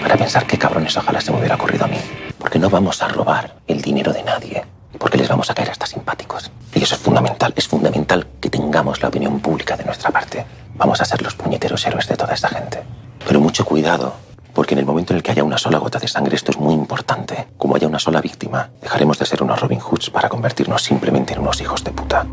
[0.00, 1.98] Van a pensar qué cabrones ojalá se me hubiera ocurrido a mí.
[2.38, 4.64] Porque no vamos a robar el dinero de nadie.
[4.96, 6.52] Porque les vamos a caer hasta simpáticos.
[6.72, 7.52] Y eso es fundamental.
[7.56, 10.46] Es fundamental que tengamos la opinión pública de nuestra parte.
[10.76, 12.80] Vamos a ser los puñeteros héroes de toda esta gente.
[13.26, 14.14] Pero mucho cuidado,
[14.58, 16.58] porque en el momento en el que haya una sola gota de sangre, esto es
[16.58, 17.46] muy importante.
[17.56, 21.38] Como haya una sola víctima, dejaremos de ser unos Robin Hoods para convertirnos simplemente en
[21.38, 22.26] unos hijos de puta.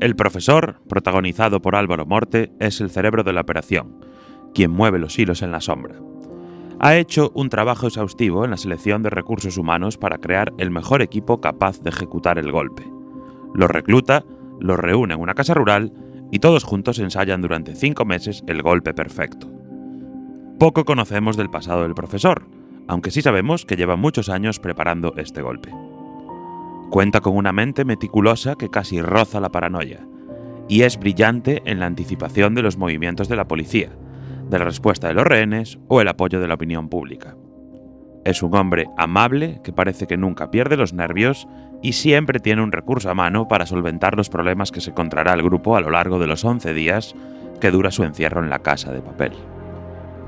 [0.00, 4.04] El profesor, protagonizado por Álvaro Morte, es el cerebro de la operación,
[4.52, 5.94] quien mueve los hilos en la sombra.
[6.80, 11.00] Ha hecho un trabajo exhaustivo en la selección de recursos humanos para crear el mejor
[11.00, 12.82] equipo capaz de ejecutar el golpe.
[13.54, 14.24] Los recluta,
[14.58, 15.92] los reúne en una casa rural
[16.30, 19.50] y todos juntos ensayan durante cinco meses el golpe perfecto.
[20.58, 22.46] Poco conocemos del pasado del profesor,
[22.88, 25.70] aunque sí sabemos que lleva muchos años preparando este golpe.
[26.90, 30.06] Cuenta con una mente meticulosa que casi roza la paranoia,
[30.68, 33.90] y es brillante en la anticipación de los movimientos de la policía,
[34.48, 37.36] de la respuesta de los rehenes o el apoyo de la opinión pública.
[38.24, 41.46] Es un hombre amable que parece que nunca pierde los nervios
[41.82, 45.42] y siempre tiene un recurso a mano para solventar los problemas que se encontrará el
[45.42, 47.14] grupo a lo largo de los 11 días
[47.60, 49.32] que dura su encierro en la casa de papel.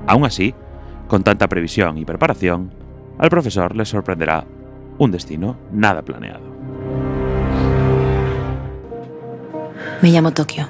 [0.07, 0.53] Aún así,
[1.07, 2.71] con tanta previsión y preparación,
[3.17, 4.45] al profesor le sorprenderá
[4.97, 6.49] un destino nada planeado.
[10.01, 10.67] Me llamo Tokio.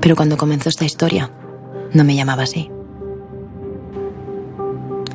[0.00, 1.30] Pero cuando comenzó esta historia,
[1.94, 2.70] no me llamaba así.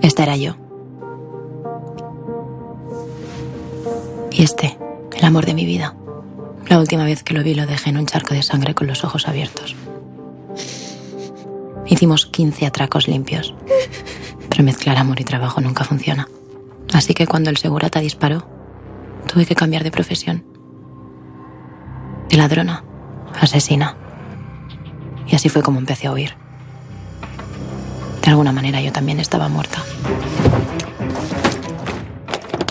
[0.01, 0.66] Esta era yo.
[4.37, 4.77] Y este,
[5.15, 5.95] el amor de mi vida.
[6.67, 9.03] La última vez que lo vi lo dejé en un charco de sangre con los
[9.03, 9.75] ojos abiertos.
[11.87, 13.55] Hicimos 15 atracos limpios.
[14.47, 16.27] Pero mezclar amor y trabajo nunca funciona.
[16.93, 18.47] Así que cuando el segurata disparó,
[19.25, 20.45] tuve que cambiar de profesión.
[22.29, 22.83] De ladrona
[23.41, 23.97] asesina.
[25.25, 26.35] Y así fue como empecé a huir.
[28.21, 29.81] De alguna manera yo también estaba muerta.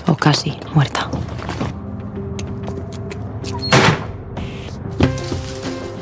[0.06, 1.10] O casi muerta.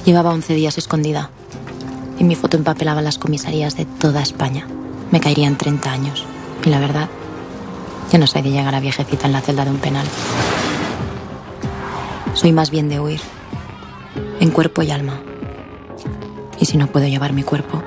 [0.04, 1.30] Llevaba 11 días escondida
[2.18, 4.66] y mi foto empapelaba las comisarías de toda España.
[5.10, 6.26] Me caerían 30 años.
[6.62, 7.08] Y la verdad,
[8.12, 10.06] yo no soy de llegar a viejecita en la celda de un penal.
[12.34, 13.20] Soy más bien de huir,
[14.40, 15.22] en cuerpo y alma.
[16.60, 17.82] Y si no puedo llevar mi cuerpo,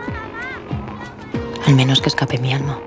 [1.68, 2.80] al menos que escape mi alma.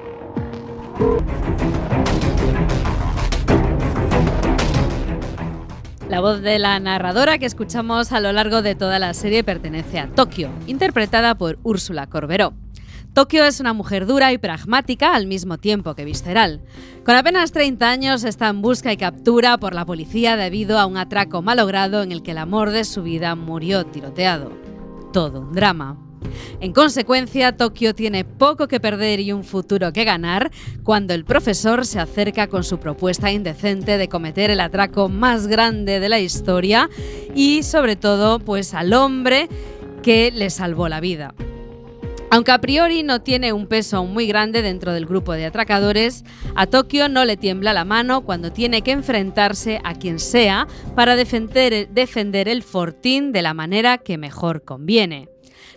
[6.10, 10.00] La voz de la narradora que escuchamos a lo largo de toda la serie pertenece
[10.00, 12.52] a Tokio, interpretada por Úrsula Corberó.
[13.14, 16.62] Tokio es una mujer dura y pragmática al mismo tiempo que visceral.
[17.04, 20.96] Con apenas 30 años está en busca y captura por la policía debido a un
[20.96, 24.50] atraco malogrado en el que el amor de su vida murió tiroteado.
[25.12, 26.09] Todo un drama.
[26.60, 30.50] En consecuencia, Tokio tiene poco que perder y un futuro que ganar
[30.82, 36.00] cuando el profesor se acerca con su propuesta indecente de cometer el atraco más grande
[36.00, 36.90] de la historia
[37.34, 39.48] y sobre todo pues al hombre
[40.02, 41.34] que le salvó la vida.
[42.32, 46.66] Aunque a priori no tiene un peso muy grande dentro del grupo de atracadores, a
[46.66, 51.88] Tokio no le tiembla la mano cuando tiene que enfrentarse a quien sea para defender,
[51.88, 55.29] defender el fortín de la manera que mejor conviene.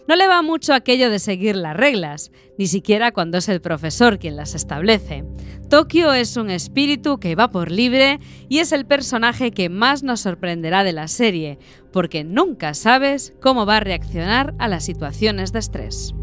[0.08, 4.20] No le va mucho aquello de seguir las reglas, ni siquiera cuando es el profesor
[4.20, 5.24] quien las establece.
[5.70, 10.20] Tokio es un espíritu que va por libre y es el personaje que más nos
[10.20, 11.58] sorprenderá de la serie,
[11.92, 16.14] porque nunca sabes cómo va a reaccionar a las situaciones de estrés.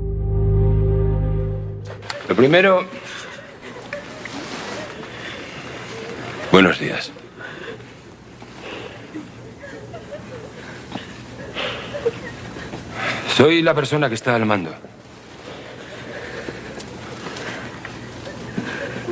[2.29, 2.87] Lo primero...
[6.53, 7.13] Buenos días.
[13.37, 14.75] Soy la persona que está al mando.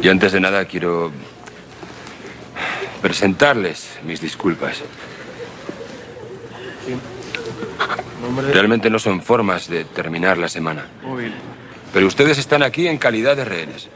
[0.03, 1.11] Y antes de nada quiero
[3.01, 4.83] presentarles mis disculpas.
[8.53, 10.87] Realmente no son formas de terminar la semana.
[11.03, 11.35] Muy bien.
[11.93, 13.89] Pero ustedes están aquí en calidad de rehenes.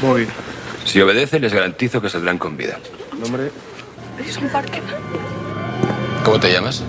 [0.00, 0.32] Muy bien.
[0.84, 2.78] Si obedecen, les garantizo que saldrán con vida.
[3.18, 3.50] Nombre.
[4.24, 4.82] Jason Parker.
[6.28, 6.82] ¿Cómo te llamas?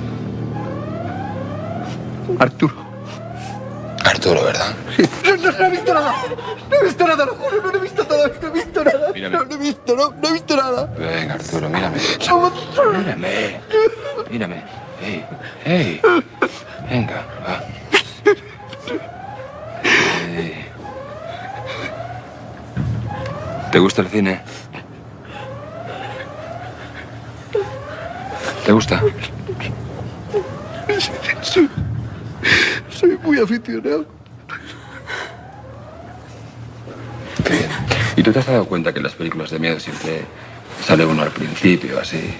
[2.39, 2.75] Arturo.
[4.03, 4.73] Arturo, ¿verdad?
[5.23, 6.13] No, no, no he visto nada.
[6.69, 7.71] No he visto nada, lo juro.
[7.71, 8.31] No he visto nada.
[8.41, 9.11] No he visto nada.
[9.13, 9.37] Mírame.
[9.37, 10.85] No, no he visto, no, no he visto nada.
[10.87, 11.99] Venga, Arturo, mírame.
[12.91, 13.61] Mírame.
[14.29, 14.63] Mírame.
[14.99, 15.25] Hey,
[15.63, 16.01] hey.
[16.89, 17.63] Venga, va.
[23.71, 24.41] ¿Te gusta el cine?
[28.69, 29.01] ¿Te gusta?
[31.41, 31.67] Soy,
[32.91, 34.05] soy muy aficionado.
[37.43, 37.69] Qué bien.
[38.15, 40.21] ¿Y tú te has dado cuenta que en las películas de miedo siempre
[40.85, 42.35] sale uno al principio, así,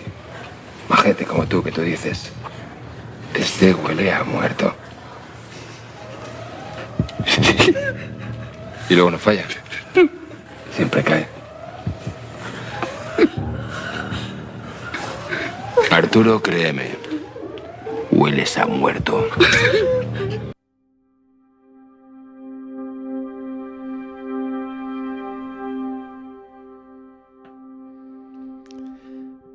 [0.87, 2.31] majete como tú, que tú dices,
[3.33, 4.75] este huele a muerto?
[8.87, 9.45] Y luego no falla.
[10.75, 11.39] Siempre cae.
[15.91, 16.91] Arturo, créeme,
[18.11, 19.27] hueles a muerto.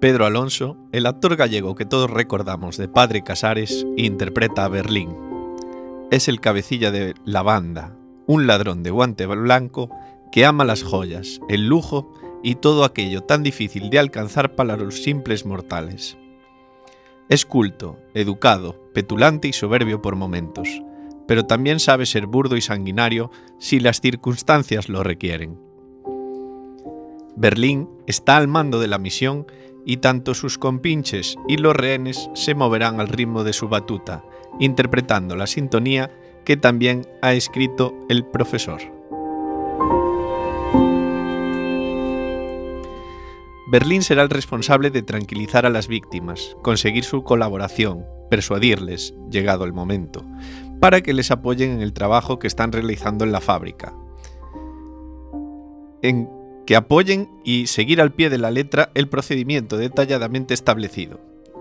[0.00, 5.16] Pedro Alonso, el actor gallego que todos recordamos de Padre Casares, interpreta a Berlín.
[6.10, 7.96] Es el cabecilla de la banda,
[8.26, 9.88] un ladrón de guante blanco
[10.30, 12.12] que ama las joyas, el lujo
[12.44, 16.18] y todo aquello tan difícil de alcanzar para los simples mortales.
[17.30, 20.68] Es culto, educado, petulante y soberbio por momentos,
[21.26, 25.58] pero también sabe ser burdo y sanguinario si las circunstancias lo requieren.
[27.34, 29.46] Berlín está al mando de la misión
[29.86, 34.22] y tanto sus compinches y los rehenes se moverán al ritmo de su batuta,
[34.60, 36.10] interpretando la sintonía
[36.44, 38.93] que también ha escrito el profesor.
[43.66, 49.72] Berlín será el responsable de tranquilizar a las víctimas, conseguir su colaboración, persuadirles, llegado el
[49.72, 50.22] momento,
[50.80, 53.94] para que les apoyen en el trabajo que están realizando en la fábrica.
[56.02, 56.28] En
[56.66, 61.20] que apoyen y seguir al pie de la letra el procedimiento detalladamente establecido.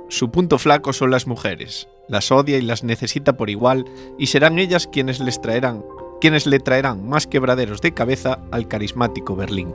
[0.10, 3.86] Su punto flaco son las mujeres, las odia y las necesita por igual
[4.18, 5.84] y serán ellas quienes les traerán,
[6.20, 9.74] quienes le traerán más quebraderos de cabeza al carismático Berlín.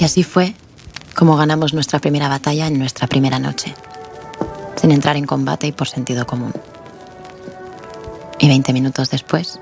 [0.00, 0.54] Y así fue
[1.14, 3.74] como ganamos nuestra primera batalla en nuestra primera noche,
[4.76, 6.54] sin entrar en combate y por sentido común.
[8.38, 9.60] Y 20 minutos después,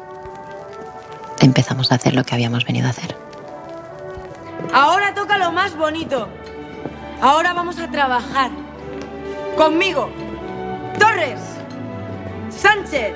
[1.41, 3.17] empezamos a hacer lo que habíamos venido a hacer.
[4.73, 6.29] Ahora toca lo más bonito.
[7.21, 8.53] Ahora vamos a trabajar.
[9.57, 10.09] Conmigo.
[11.01, 11.41] Torres.
[12.49, 13.13] Sánchez.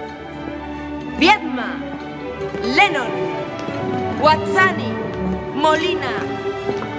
[1.21, 1.77] Viedma.
[2.65, 3.07] Lennon.
[4.21, 4.93] Guazzani.
[5.55, 6.43] Molina.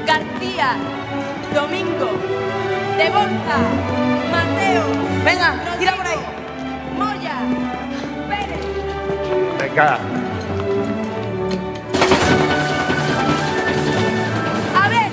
[0.06, 0.76] García.
[1.54, 2.12] Domingo.
[2.98, 3.58] De Borja.
[4.32, 4.86] Mateo.
[5.24, 6.20] Venga, tira por ahí.
[6.98, 7.36] Moya.
[8.28, 8.60] Pérez.
[9.60, 10.00] Venga.
[14.76, 15.10] A ver,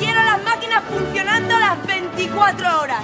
[0.00, 3.02] quiero las máquinas funcionando las 24 horas.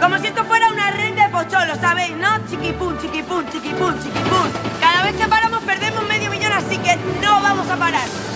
[0.00, 2.16] Como si esto fuera una red de pocholo, ¿sabéis?
[2.16, 2.28] ¿No?
[2.50, 4.48] Chiquipum, chiquipum, chiquipum, chiquipum.
[4.80, 8.33] Cada vez que paramos perdemos medio millón, así que no vamos a parar.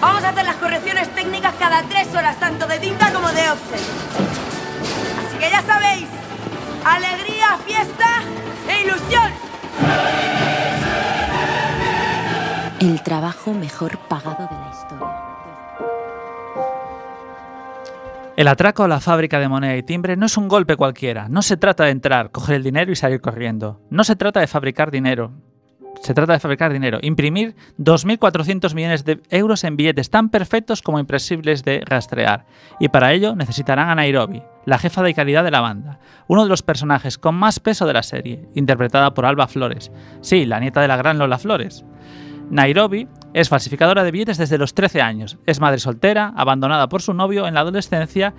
[0.00, 3.80] Vamos a hacer las correcciones técnicas cada tres horas, tanto de tinta como de offset.
[5.26, 6.06] Así que ya sabéis,
[6.84, 8.22] alegría, fiesta
[8.68, 9.32] e ilusión.
[12.80, 15.28] El trabajo mejor pagado de la historia.
[18.36, 21.28] El atraco a la fábrica de moneda y timbre no es un golpe cualquiera.
[21.28, 23.80] No se trata de entrar, coger el dinero y salir corriendo.
[23.90, 25.32] No se trata de fabricar dinero.
[26.02, 26.98] Se trata de fabricar dinero.
[27.02, 32.46] Imprimir 2.400 millones de euros en billetes tan perfectos como impresibles de rastrear.
[32.80, 35.98] Y para ello necesitarán a Nairobi, la jefa de calidad de la banda.
[36.26, 39.90] Uno de los personajes con más peso de la serie, interpretada por Alba Flores.
[40.20, 41.84] Sí, la nieta de la gran Lola Flores.
[42.50, 45.38] Nairobi es falsificadora de billetes desde los 13 años.
[45.46, 48.34] Es madre soltera, abandonada por su novio en la adolescencia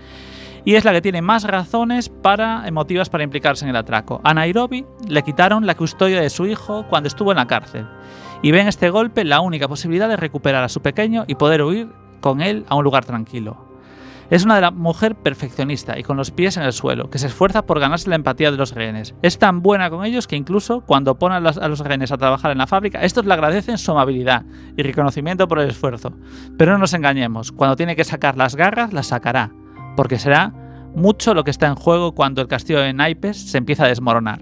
[0.66, 4.22] y es la que tiene más razones para, emotivas para implicarse en el atraco.
[4.24, 7.88] A Nairobi le quitaron la custodia de su hijo cuando estuvo en la cárcel
[8.42, 11.62] y ve en este golpe la única posibilidad de recuperar a su pequeño y poder
[11.64, 11.90] huir
[12.22, 13.70] con él a un lugar tranquilo.
[14.30, 17.26] Es una de la mujer perfeccionista y con los pies en el suelo, que se
[17.26, 19.16] esfuerza por ganarse la empatía de los rehenes.
[19.24, 22.60] Es tan buena con ellos que incluso cuando pone a los rehenes a trabajar en
[22.60, 24.46] la fábrica, estos le agradecen su amabilidad
[24.78, 26.14] y reconocimiento por el esfuerzo.
[26.60, 29.52] Pero no nos engañemos, cuando tiene que sacar las garras, las sacará,
[29.96, 30.54] porque será
[30.96, 34.42] mucho lo que está en juego cuando el castillo de naipes se empieza a desmoronar.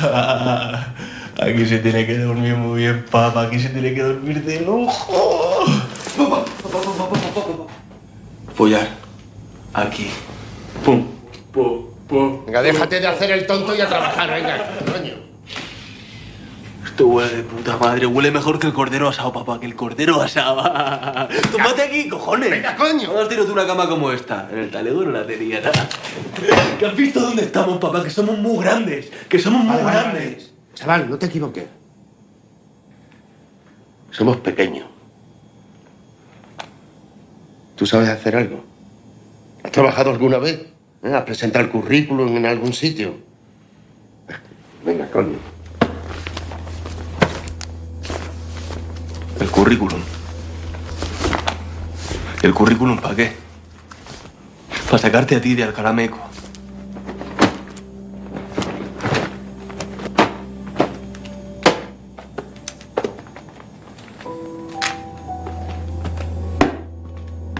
[1.40, 3.42] Aquí se tiene que dormir muy bien, papá.
[3.42, 5.64] Aquí se tiene que dormir de lujo.
[8.54, 8.88] Follar.
[9.72, 10.10] Aquí.
[10.84, 11.06] Pum.
[11.52, 11.86] Pum.
[12.06, 12.44] Pum.
[12.44, 15.29] Venga, déjate de hacer el tonto y a trabajar, venga, coño.
[16.90, 18.04] Esto huele de puta madre.
[18.06, 19.60] Huele mejor que el cordero asado, papá.
[19.60, 20.56] Que el cordero asado.
[21.52, 22.50] Tómate aquí, cojones.
[22.50, 23.16] Venga, coño.
[23.18, 24.48] Has tirado tú una cama como esta.
[24.50, 25.88] En el talego no la tenía nada.
[26.78, 28.02] ¿Que has visto dónde estamos, papá?
[28.02, 29.10] Que somos muy grandes.
[29.28, 30.52] Que somos muy Vale, vale, grandes.
[30.74, 31.64] Chaval, no te equivoques.
[34.10, 34.86] Somos pequeños.
[37.76, 38.64] ¿Tú sabes hacer algo?
[39.62, 40.66] ¿Has trabajado alguna vez?
[41.02, 41.14] ¿Eh?
[41.14, 43.14] ¿Has presentado el currículum en algún sitio?
[44.84, 45.59] Venga, coño.
[49.40, 50.00] El currículum.
[52.42, 53.32] ¿El currículum para qué?
[54.84, 56.18] Para sacarte a ti de Alcalameco.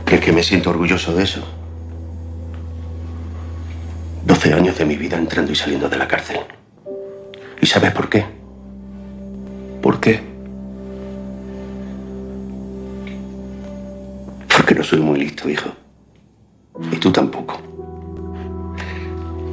[0.04, 1.40] ¿Crees que me siento orgulloso de eso?
[4.26, 6.40] 12 años de mi vida entrando y saliendo de la cárcel.
[7.58, 8.26] ¿Y sabes por qué?
[9.80, 10.29] ¿Por qué?
[14.70, 15.68] Porque no soy muy listo, hijo.
[16.92, 17.60] Y tú tampoco.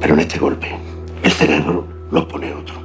[0.00, 0.68] Pero en este golpe,
[1.24, 2.76] el cerebro lo pone otro.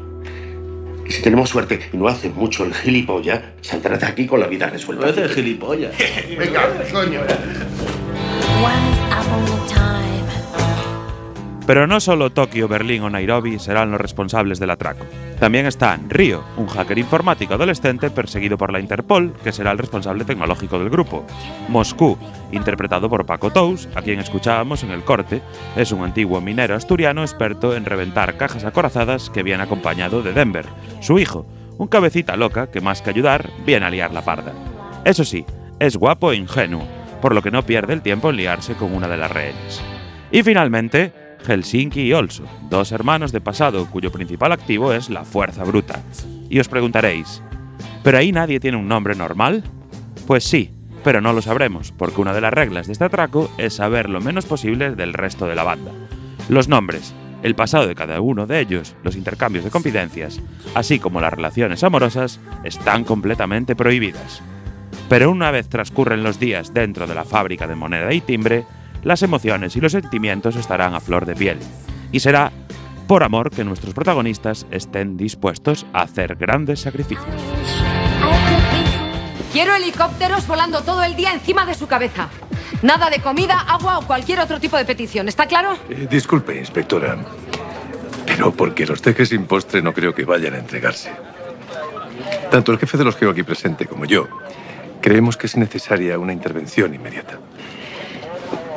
[1.06, 4.48] Y si tenemos suerte y no haces mucho el gilipollas, saldrás de aquí con la
[4.48, 5.06] vida resuelta.
[5.06, 5.94] No haces gilipollas.
[6.40, 7.22] Venga, coño.
[11.66, 15.06] Pero no solo Tokio, Berlín o Nairobi serán los responsables del atraco.
[15.40, 20.26] También están Río, un hacker informático adolescente perseguido por la Interpol, que será el responsable
[20.26, 21.26] tecnológico del grupo.
[21.70, 22.18] Moscú,
[22.52, 25.42] interpretado por Paco Tous, a quien escuchábamos en el corte,
[25.78, 30.66] es un antiguo minero asturiano experto en reventar cajas acorazadas que viene acompañado de Denver,
[31.00, 31.46] su hijo,
[31.78, 34.52] un cabecita loca que más que ayudar viene a liar la parda.
[35.06, 35.46] Eso sí,
[35.80, 36.86] es guapo e ingenuo,
[37.22, 39.82] por lo que no pierde el tiempo en liarse con una de las rehenes.
[40.32, 45.64] Y finalmente, Helsinki y Olso, dos hermanos de pasado cuyo principal activo es la fuerza
[45.64, 46.02] bruta.
[46.50, 47.42] Y os preguntaréis,
[48.04, 49.64] ¿pero ahí nadie tiene un nombre normal?
[50.26, 50.72] Pues sí,
[51.04, 54.22] pero no lo sabremos, porque una de las reglas de este atraco es saber lo
[54.22, 55.92] menos posible del resto de la banda.
[56.50, 57.14] Los nombres,
[57.44, 60.42] el pasado de cada uno de ellos, los intercambios de confidencias,
[60.76, 64.42] así como las relaciones amorosas, están completamente prohibidas.
[65.10, 68.66] Pero una vez transcurren los días dentro de la fábrica de moneda y timbre,
[69.04, 71.58] las emociones y los sentimientos estarán a flor de piel.
[72.12, 72.52] Y será
[73.08, 77.28] por amor que nuestros protagonistas estén dispuestos a hacer grandes sacrificios.
[79.52, 82.30] Quiero helicópteros volando todo el día encima de su cabeza.
[82.82, 85.28] Nada de comida, agua o cualquier otro tipo de petición.
[85.28, 85.78] ¿Está claro?
[85.90, 87.18] Eh, disculpe, inspectora.
[88.26, 91.12] Pero porque los deje sin postre no creo que vayan a entregarse.
[92.50, 94.28] Tanto el jefe de los que aquí presente como yo
[95.04, 97.38] creemos que es necesaria una intervención inmediata.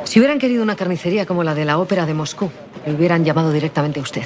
[0.07, 2.49] Si hubieran querido una carnicería como la de la ópera de Moscú,
[2.85, 4.23] le hubieran llamado directamente a usted.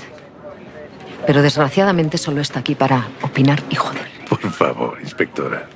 [1.25, 4.07] Pero desgraciadamente solo está aquí para opinar y joder.
[4.29, 5.67] Por favor, inspectora.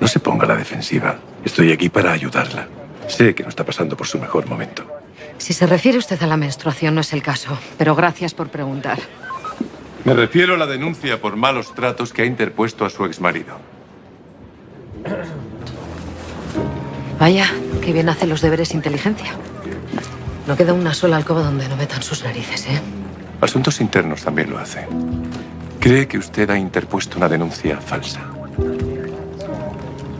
[0.00, 1.18] No se ponga a la defensiva.
[1.44, 2.66] Estoy aquí para ayudarla.
[3.08, 4.86] Sé que no está pasando por su mejor momento.
[5.36, 7.58] Si se refiere usted a la menstruación, no es el caso.
[7.76, 9.00] Pero gracias por preguntar.
[10.04, 13.58] Me refiero a la denuncia por malos tratos que ha interpuesto a su exmarido.
[17.22, 17.46] Vaya,
[17.80, 19.36] qué bien hace los deberes inteligencia.
[20.48, 22.80] No queda una sola alcoba donde no metan sus narices, ¿eh?
[23.40, 24.88] Asuntos internos también lo hace.
[25.78, 28.22] Cree que usted ha interpuesto una denuncia falsa.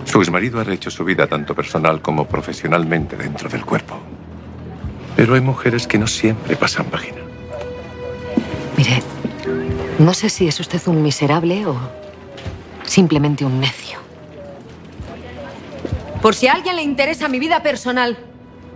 [0.04, 3.98] Su exmarido ha rehecho su vida tanto personal como profesionalmente dentro del cuerpo.
[5.16, 7.18] Pero hay mujeres que no siempre pasan página.
[8.76, 9.02] Mire,
[9.98, 11.76] no sé si es usted un miserable o
[12.84, 14.01] simplemente un necio.
[16.22, 18.16] Por si a alguien le interesa mi vida personal,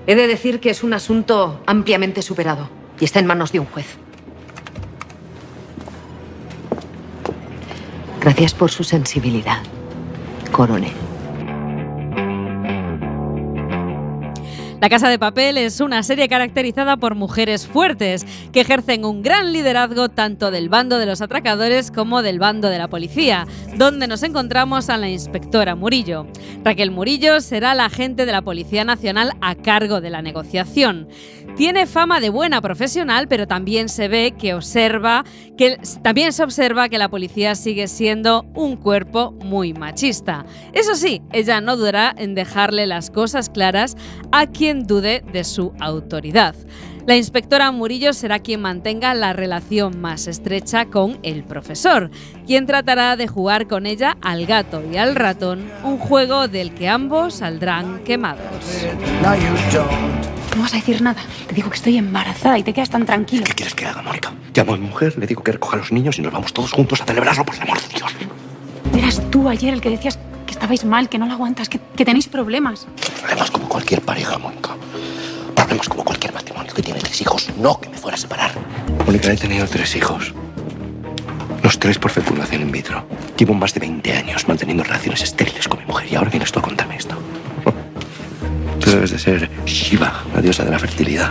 [0.08, 2.68] he de decir que es un asunto ampliamente superado
[2.98, 3.86] y está en manos de un juez.
[8.20, 9.62] Gracias por su sensibilidad,
[10.50, 11.05] coronel.
[14.80, 19.54] La Casa de Papel es una serie caracterizada por mujeres fuertes que ejercen un gran
[19.54, 23.46] liderazgo tanto del bando de los atracadores como del bando de la policía,
[23.76, 26.26] donde nos encontramos a la inspectora Murillo.
[26.62, 31.08] Raquel Murillo será la agente de la Policía Nacional a cargo de la negociación.
[31.56, 35.24] Tiene fama de buena profesional, pero también se ve que observa
[35.56, 40.44] que también se observa que la policía sigue siendo un cuerpo muy machista.
[40.74, 43.96] Eso sí, ella no dudará en dejarle las cosas claras
[44.32, 46.54] a quien dude de su autoridad.
[47.06, 52.10] La inspectora Murillo será quien mantenga la relación más estrecha con el profesor,
[52.46, 56.88] quien tratará de jugar con ella al gato y al ratón, un juego del que
[56.88, 58.44] ambos saldrán quemados.
[60.56, 61.20] No vas a decir nada.
[61.46, 63.44] Te digo que estoy embarazada y te quedas tan tranquilo.
[63.44, 64.32] ¿Qué quieres que haga, Mónica?
[64.54, 66.72] Llamo a mi mujer, le digo que recoja a los niños y nos vamos todos
[66.72, 68.10] juntos a celebrarlo, por el amor de Dios.
[68.96, 72.06] Eras tú ayer el que decías que estabais mal, que no lo aguantas, que, que
[72.06, 72.86] tenéis problemas.
[73.20, 74.70] Problemas como cualquier pareja, Mónica.
[75.54, 78.52] Problemas como cualquier matrimonio que tiene tres hijos, no que me fuera a separar.
[79.04, 80.32] Mónica, he tenido tres hijos.
[81.62, 83.04] Los tres por fecundación in vitro.
[83.36, 86.60] Llevo más de 20 años manteniendo relaciones estériles con mi mujer y ahora vienes tú
[86.60, 86.85] a contarme
[89.10, 91.30] de ser Shiva, la diosa de la fertilidad.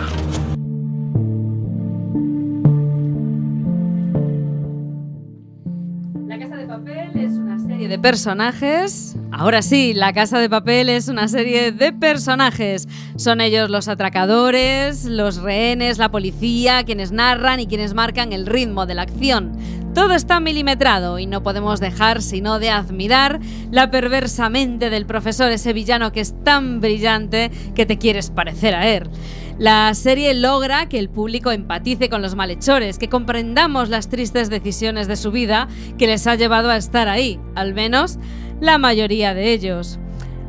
[6.27, 9.15] La Casa de Papel es una serie de personajes.
[9.31, 12.87] Ahora sí, La Casa de Papel es una serie de personajes.
[13.17, 18.85] Son ellos los atracadores, los rehenes, la policía, quienes narran y quienes marcan el ritmo
[18.85, 19.51] de la acción.
[19.95, 23.39] Todo está milimetrado y no podemos dejar sino de admirar
[23.71, 28.75] la perversa mente del profesor, ese villano que es tan brillante que te quieres parecer
[28.75, 29.09] a él.
[29.57, 35.07] La serie logra que el público empatice con los malhechores, que comprendamos las tristes decisiones
[35.07, 38.19] de su vida que les ha llevado a estar ahí, al menos
[38.59, 39.97] la mayoría de ellos.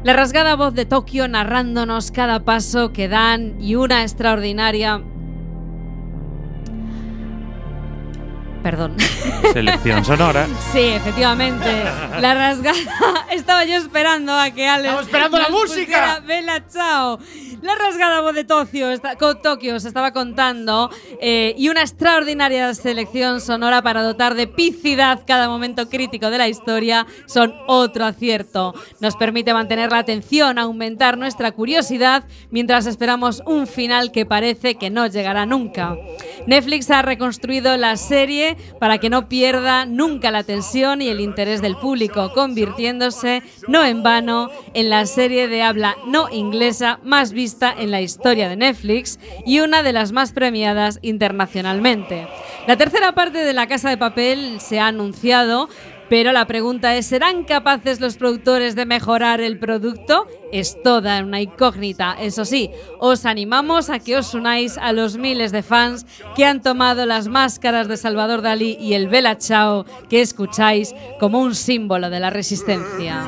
[0.02, 5.04] La rasgada voz de Tokio narrándonos cada paso que dan y una extraordinaria...
[8.66, 8.96] Perdón.
[9.52, 10.48] Selección sonora.
[10.72, 11.84] Sí, efectivamente.
[12.20, 12.76] La rasgada.
[13.30, 14.86] Estaba yo esperando a que Alex.
[14.88, 16.20] Estamos esperando la música.
[16.26, 17.20] Bella Chao.
[17.62, 20.90] La rasgada voz de Tokio, está, co- Tokio se estaba contando
[21.20, 26.48] eh, y una extraordinaria selección sonora para dotar de picidad cada momento crítico de la
[26.48, 28.74] historia son otro acierto.
[29.00, 34.90] Nos permite mantener la atención, aumentar nuestra curiosidad mientras esperamos un final que parece que
[34.90, 35.96] no llegará nunca.
[36.46, 41.62] Netflix ha reconstruido la serie para que no pierda nunca la atención y el interés
[41.62, 47.74] del público, convirtiéndose, no en vano, en la serie de habla no inglesa más vista
[47.76, 52.28] en la historia de Netflix y una de las más premiadas internacionalmente.
[52.66, 55.68] La tercera parte de La Casa de Papel se ha anunciado,
[56.08, 60.26] pero la pregunta es, ¿serán capaces los productores de mejorar el producto?
[60.52, 62.16] Es toda una incógnita.
[62.20, 66.62] Eso sí, os animamos a que os unáis a los miles de fans que han
[66.62, 72.10] tomado las máscaras de Salvador Dalí y el Bella Chao que escucháis como un símbolo
[72.10, 73.26] de la resistencia.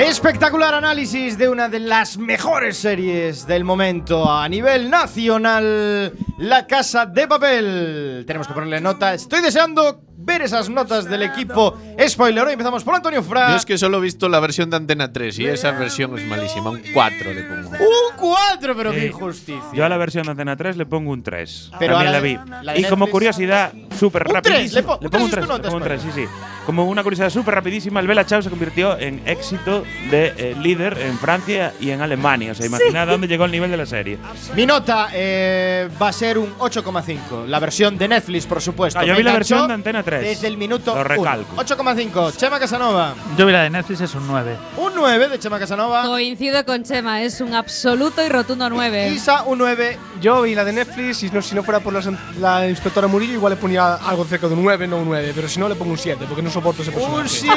[0.00, 7.04] Espectacular análisis de una de las mejores series del momento a nivel nacional, La Casa
[7.04, 8.24] de Papel.
[8.26, 9.12] Tenemos que ponerle nota.
[9.12, 11.76] Estoy deseando ver esas notas del equipo
[12.08, 12.46] spoiler.
[12.46, 13.50] Hoy empezamos por Antonio Fra.
[13.50, 16.24] Yo es que solo he visto la versión de Antena 3 y esa versión es
[16.26, 16.70] malísima.
[16.70, 17.68] Un 4 le pongo.
[17.70, 19.06] Un 4, pero qué Sí.
[19.06, 19.62] injusticia.
[19.72, 21.70] Yo a la versión de Antena 3 le pongo un 3.
[21.78, 22.64] Pero También a la la vi.
[22.64, 25.48] la y como curiosidad súper tres, le po- un pongo tres un es tu 3.
[25.48, 26.00] nota, pongo un España.
[26.02, 26.28] 3, sí, sí.
[26.66, 30.98] Como una curiosidad súper rapidísima, el Bella Ciao se convirtió en éxito de eh, líder
[31.00, 32.52] en Francia y en Alemania.
[32.52, 34.18] O sea, imaginad dónde llegó el nivel de la serie.
[34.54, 37.46] Mi nota eh, va a ser un 8,5.
[37.46, 39.00] La versión de Netflix, por supuesto.
[39.00, 40.09] Ah, yo vi la versión de Antena 3.
[40.18, 41.04] Desde el minuto Lo uno.
[41.04, 41.56] recalco.
[41.56, 42.36] 8,5.
[42.36, 43.14] Chema Casanova.
[43.36, 44.56] Yo vi la de Netflix, es un 9.
[44.76, 46.02] Un 9 de Chema Casanova.
[46.02, 49.08] Coincido con Chema, es un absoluto y rotundo 9.
[49.10, 49.98] Isa, un 9.
[50.20, 52.02] Yo vi la de Netflix y no, si no fuera por la,
[52.38, 55.32] la inspectora Murillo, igual le ponía algo cerca de un 9, no un 9.
[55.34, 57.20] Pero si no, le pongo un 7, porque no soporto ese personaje.
[57.22, 57.56] Un 7.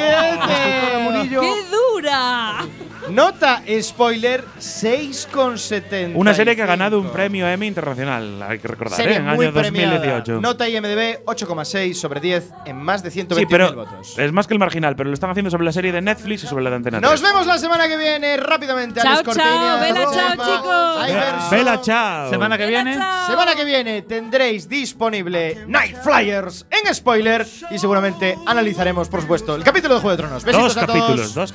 [1.03, 1.41] Murillo.
[1.41, 2.65] ¡Qué dura!
[3.09, 6.13] Nota spoiler 6,70.
[6.15, 9.17] Una serie que ha ganado un premio Emmy internacional, hay que recordar, Serie ¿eh?
[9.17, 9.99] en muy año premiada.
[9.99, 10.41] 2018.
[10.41, 14.17] Nota IMDb 8,6 sobre 10 en más de Sí, 120 pero votos.
[14.17, 16.47] es más que el marginal, pero lo están haciendo sobre la serie de Netflix y
[16.47, 17.11] sobre la de Antena 3.
[17.11, 19.01] Nos vemos la semana que viene rápidamente.
[19.01, 21.49] Chao, Alex chao, Bella, chao, chicos.
[21.51, 22.29] Bella, chao.
[22.29, 22.93] Semana que viene.
[23.27, 29.63] Semana que viene tendréis disponible Night Flyers en spoiler y seguramente analizaremos, por supuesto, el
[29.63, 30.43] capítulo de Juego de Tronos.
[30.43, 30.99] Besitos Dos a todos.
[30.99, 31.51] capítulos, dos